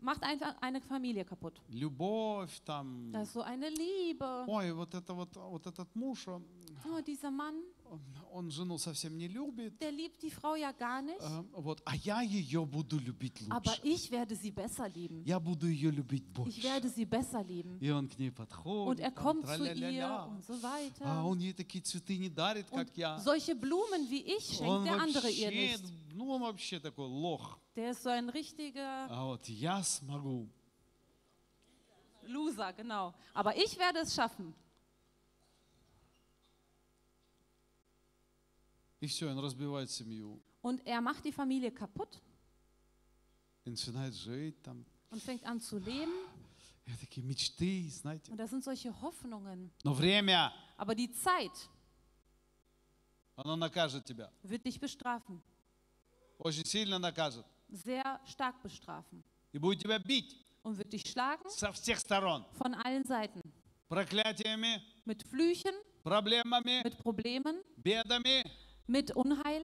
[0.03, 1.59] macht einfach eine Familie kaputt.
[1.69, 3.11] Любовь там.
[3.11, 4.45] Da ist so eine Liebe.
[4.47, 6.45] Ой, вот это вот, вот этот муж, он,
[6.85, 7.55] Oh, dieser Mann,
[7.91, 7.99] он-
[8.31, 9.77] он жену совсем не любит.
[9.81, 13.71] der liebt die Frau ja gar nicht, Э, Вот, а я ее буду любить aber
[13.71, 13.81] лучше.
[13.83, 15.21] ich werde sie besser lieben.
[15.25, 16.63] Я буду ее любить Ich больше.
[16.63, 17.77] werde sie besser lieben.
[17.81, 20.25] И он к ней Und подходит, er там, kommt zu ihr траля-ля-ля.
[20.27, 21.25] und so а weiter.
[21.25, 23.19] он ей такие цветы не дарит, Und как я.
[23.19, 25.93] solche Blumen wie ich Он schenkt der andere ihr вообще, nicht.
[26.13, 27.59] ну он вообще такой лох.
[27.75, 30.49] Der ist so ein richtiger А вот я смогу.
[32.23, 33.13] Loser, genau.
[33.33, 34.53] Aber ich werde es schaffen.
[39.01, 40.41] И все, он разбивает семью.
[40.61, 42.19] Und er macht die Familie kaputt
[43.65, 44.85] И начинает жить там.
[45.11, 46.11] und fängt an zu leben.
[46.85, 48.31] И такие мечты, знаете.
[48.31, 49.71] Und das sind solche Hoffnungen.
[49.83, 51.69] Но время, Aber die Zeit
[53.37, 54.29] оно накажет тебя.
[54.43, 55.41] wird dich bestrafen.
[56.39, 57.45] Очень сильно накажет.
[57.73, 59.23] Sehr stark bestrafen.
[59.53, 62.45] И будет тебя бить Und wird dich schlagen со всех сторон.
[62.57, 63.41] von allen Seiten.
[63.89, 65.73] Проклятиями, Mit Flüchen,
[66.03, 68.43] проблемами, mit Problemen, бедами,
[68.87, 69.63] mit Unheil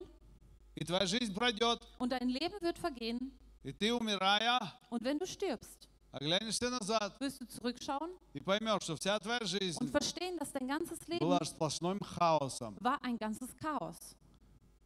[0.75, 1.81] и твоя жизнь пройдет.
[1.99, 3.31] und dein Leben wird vergehen.
[3.63, 4.59] И ты, умирая,
[4.89, 9.77] Und wenn du stirbst, оглянешься назад wirst du zurückschauen и поймешь, что вся твоя жизнь
[9.81, 12.77] und verstehen, dass dein ganzes Leben была сплошным хаосом.
[12.79, 14.15] war ein ganzes Chaos.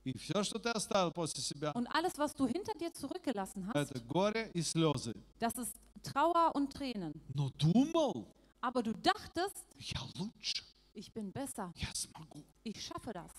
[0.05, 3.91] И все, что ты оставил после себя, Und alles, was du hinter dir zurückgelassen hast,
[3.91, 5.13] это горе и слезы.
[5.39, 7.13] das ist Trauer und Tränen.
[7.33, 8.27] Но думал,
[8.61, 10.63] Aber du dachtest, я лучше,
[10.93, 12.43] ich bin besser, я смогу.
[12.63, 13.31] ich schaffe das.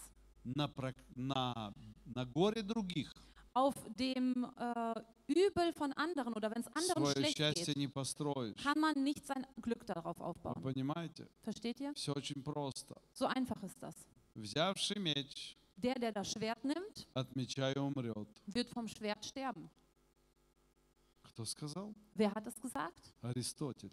[0.45, 1.73] На, прок- на,
[2.05, 3.11] на горе других
[3.53, 4.95] Auf dem äh,
[5.27, 8.63] Übel von anderen oder wenn es anderen свое schlecht счастье geht, не построишь.
[8.63, 10.63] kann man nicht sein Glück darauf Вы aufbauen.
[10.63, 11.27] понимаете?
[11.43, 11.93] Versteht ihr?
[11.95, 12.95] Все очень просто.
[13.13, 13.95] So einfach ist das.
[14.35, 18.29] Взявший меч Der, der das Schwert nimmt, от меча и умрет.
[18.47, 19.71] wird vom Schwert sterben.
[21.23, 21.95] Кто сказал?
[22.15, 23.13] Wer hat es gesagt?
[23.23, 23.93] Аристотель.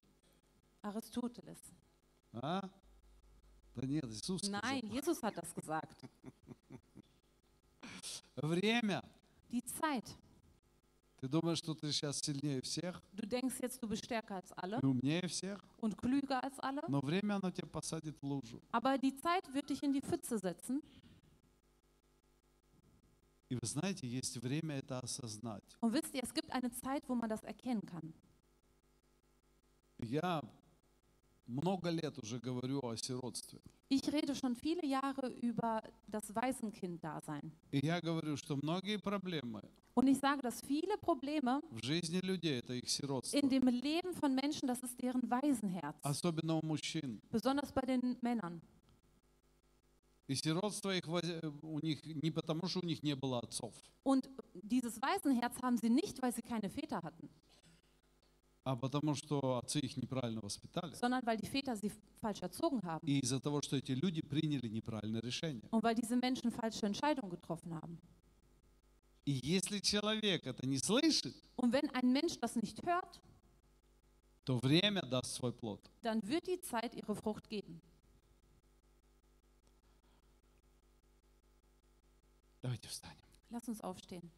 [0.82, 1.60] Aristoteles.
[2.34, 2.70] А?
[3.76, 4.62] Да нет, Иисус сказал.
[4.62, 6.04] Nein, Jesus hat das gesagt.
[8.36, 9.04] Время.
[9.52, 10.16] Die Zeit.
[11.20, 14.80] Ты думаешь, что ты сейчас сильнее всех Du denkst jetzt, du bist stärker als alle
[14.80, 18.62] и умнее всех, und klüger als alle, но время оно тебя посадит в лужу.
[18.72, 20.84] aber die Zeit wird dich in die Pfütze setzen.
[23.52, 25.64] И вы знаете, есть время это осознать.
[25.80, 28.14] Und wisst ihr, es gibt eine Zeit, wo man das erkennen kann.
[30.00, 30.43] Я
[31.48, 33.60] много лет уже говорю о сиротстве.
[33.89, 37.52] Ich rede schon viele Jahre über das Waisenkind-Dasein.
[37.72, 39.62] И я говорю, что многие проблемы
[39.95, 43.38] Und ich sage, dass viele Probleme в жизни людей это их сиротство.
[43.38, 45.95] in dem Leben von Menschen, das ist deren Waisenherz.
[46.04, 47.22] Особенно у мужчин.
[47.32, 48.62] Besonders bei den Männern.
[50.32, 51.24] И сиротство их, воз-
[51.62, 53.74] у них не потому, что у них не было отцов,
[54.04, 57.30] Und dieses Waisenherz haben sie nicht, weil sie keine Väter hatten,
[58.66, 60.93] а потому что отцы их неправильно воспитали.
[60.93, 61.91] sondern weil die Väter sie
[62.22, 63.08] falsch erzogen haben.
[63.08, 65.70] И из-за того, что эти люди приняли неправильное решение.
[65.72, 67.98] Und weil diese Menschen falsche Entscheidungen getroffen haben.
[69.26, 73.22] И если человек это не слышит, Und wenn ein Mensch das nicht hört,
[74.45, 75.80] то время даст свой плод.
[76.02, 77.82] dann wird die Zeit ihre Frucht geben.
[82.62, 83.16] Давайте встанем.
[83.50, 84.30] Lass uns aufstehen.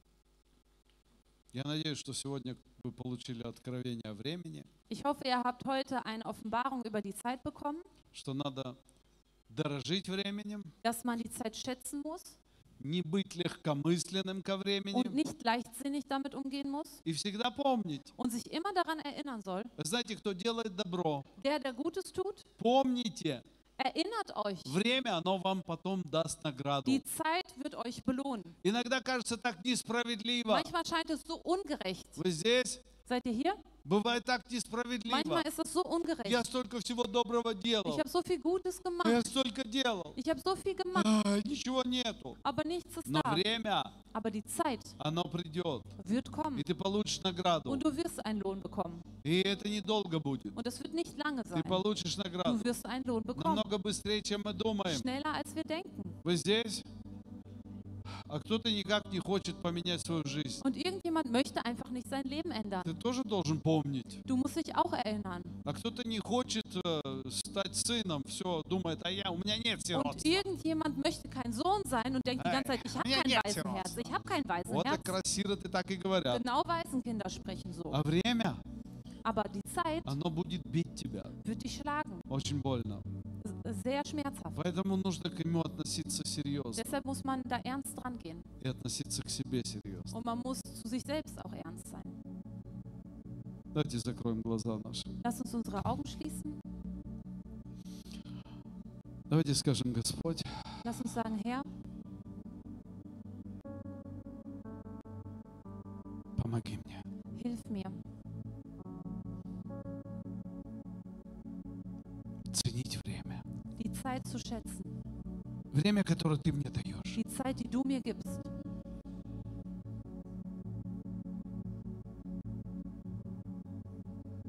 [1.51, 6.25] Я надеюсь, что сегодня вы получили откровение о времени, Ich hoffe, ihr habt heute eine
[6.25, 8.77] Offenbarung über die Zeit bekommen, что надо
[9.49, 12.37] дорожить временем, dass man die Zeit schätzen muss
[12.79, 18.13] не быть легкомысленным ко und времени nicht leichtsinnig damit umgehen muss и всегда помнить.
[18.15, 22.45] und sich immer daran erinnern soll, Вы знаете, кто делает добро, der, der Gutes tut,
[22.57, 23.43] помните,
[23.77, 26.89] erinnert euch, время, оно вам потом даст награду.
[26.91, 28.43] die Zeit wird euch belohnen.
[28.63, 30.49] Иногда кажется так несправедливо.
[30.51, 32.05] Manchmal scheint es so ungerecht.
[32.15, 32.81] Вы здесь?
[33.06, 33.54] Seid ihr hier?
[33.86, 35.14] Bывает так несправедливо.
[35.14, 35.82] Manchmal ist es so
[36.24, 37.98] Я столько всего доброго Ich делал.
[37.98, 40.14] habe so viel Gutes Я столько делал.
[40.16, 42.34] Ich habe so viel gemacht, А, ничего нету.
[42.42, 43.34] aber nichts ist Но da.
[43.34, 43.84] время,
[44.14, 45.82] Aber die Zeit оно придет.
[46.06, 46.26] wird
[46.56, 47.70] И ты получишь награду.
[47.70, 49.02] und du wirst einen Lohn bekommen.
[49.22, 50.56] И это недолго будет.
[50.56, 51.62] Und das wird nicht lange Ты sein.
[51.64, 52.56] получишь награду.
[52.56, 53.54] Du wirst einen Lohn bekommen.
[53.56, 54.96] Намного быстрее, чем мы думаем.
[54.96, 56.02] Schneller als wir denken.
[56.24, 56.82] Вы здесь?
[58.28, 60.60] А кто-то никак не хочет поменять свою жизнь.
[60.64, 62.82] Und irgendjemand möchte einfach nicht sein Leben ändern.
[62.84, 64.20] Ты тоже должен помнить.
[64.24, 65.42] Du musst dich auch erinnern.
[65.64, 69.86] А кто-то не хочет э, стать сыном, все, думает, а я, у меня нет Und
[69.86, 70.28] сиротства.
[70.28, 73.96] irgendjemand möchte kein Sohn sein und denkt die ganze Zeit, ich habe kein Waisenherz.
[73.96, 74.84] Ich habe kein Вот Waisenherz.
[74.84, 76.42] как красиво так и говорят.
[76.42, 77.90] Genau Waisenkinder sprechen so.
[77.92, 78.56] А время,
[79.23, 81.23] Aber die Zeit оно будет бить тебя.
[81.45, 82.21] wird dich schlagen.
[82.29, 83.01] Очень больно.
[83.65, 84.55] S- Sehr schmerzhaft.
[84.55, 86.81] Поэтому нужно к нему относиться серьезно.
[86.81, 88.41] Deshalb muss man da ernst dran gehen.
[88.61, 90.17] И относиться к себе серьезно.
[90.17, 92.03] Und man muss zu sich selbst auch ernst sein.
[93.73, 95.05] Давайте закроем глаза наши.
[95.23, 96.59] Lass uns unsere Augen schließen.
[99.25, 100.41] Давайте скажем, Господь,
[100.83, 101.61] Lass uns sagen, Herr,
[115.84, 117.14] Время, которое ты мне даешь.
[117.14, 118.40] Die Zeit, die du mir gibst.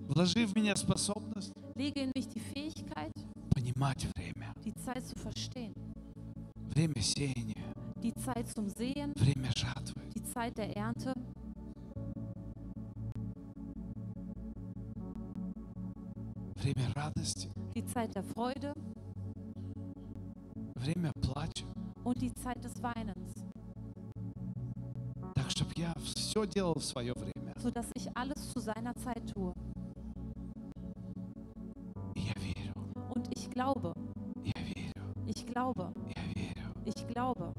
[0.07, 3.11] Вложи в меня способность Lege in mich die Fähigkeit,
[3.49, 4.53] понимать время.
[4.63, 5.73] die Zeit zu verstehen.
[6.73, 10.01] Время сеяния, Die Zeit zum Sehen, время жатвы.
[10.15, 11.13] die Zeit der Ernte,
[16.55, 18.73] Время радости, die Zeit der Freude
[20.84, 21.64] время плача.
[22.04, 23.34] und die Zeit des Weinens,
[25.34, 27.54] Так, чтобы я все делал в свое время.
[27.58, 29.52] sodass ich alles zu seiner Zeit tue.
[32.14, 32.74] И я верю,
[33.10, 33.94] Und ich glaube,
[34.44, 37.52] я верю, ich glaube, Я верю, ich glaube,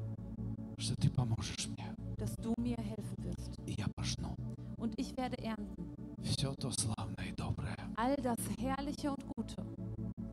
[0.78, 1.94] что Ты поможешь мне.
[2.18, 3.58] dass du mir helfen wirst.
[3.66, 4.36] И я пожну
[4.76, 9.56] Und ich werde ernten все то славное и доброе, all das Herrliche und Gute,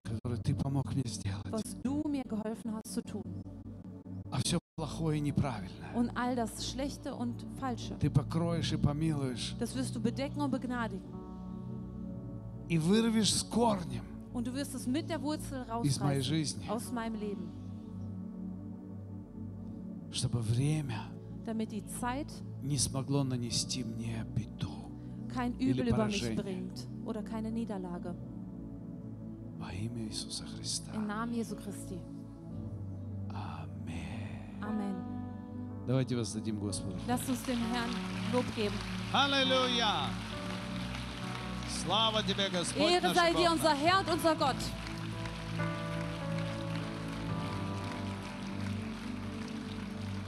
[0.04, 1.52] которое Ты помог мне сделать.
[1.52, 1.76] was
[2.95, 3.23] zu tun.
[5.95, 7.95] Und all das Schlechte und Falsche.
[9.59, 11.05] Das wirst du bedecken und begnadigen.
[14.33, 16.03] Und du wirst es mit der Wurzel rausreißen.
[16.71, 17.49] Aus meinem Leben.
[21.45, 22.27] Damit die Zeit
[25.29, 28.15] Kein Übel über mich bringt oder keine Niederlage.
[30.95, 31.99] Im Namen Jesu Christi.
[35.87, 36.97] Давайте воздадим Господу.
[37.07, 37.91] Lasst uns dem Herrn
[38.33, 38.75] Lob geben.
[41.85, 44.57] Слава Тебе, Господь Ehre наш sei dir, Бог unser Herr und unser Gott.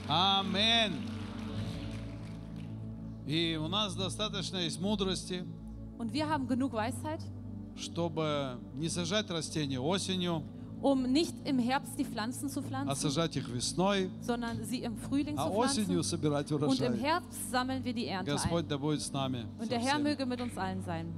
[0.09, 1.09] Аминь.
[3.27, 5.45] И у нас достаточно есть мудрости,
[5.99, 7.21] Und wir haben genug Weisheit,
[7.77, 10.43] чтобы не сажать растения осенью,
[10.82, 14.98] um nicht im Herbst die Pflanzen zu а pflanzen, сажать их весной, sondern sie im
[14.98, 16.10] Frühling а zu осенью pflanzen.
[16.10, 16.98] собирать Und im урожай.
[17.00, 18.68] Herbst sammeln wir die Ernte Господь ein.
[18.70, 19.46] да будет с нами.
[19.60, 20.04] Und со der Herr всеми.
[20.04, 21.14] möge mit uns allen sein.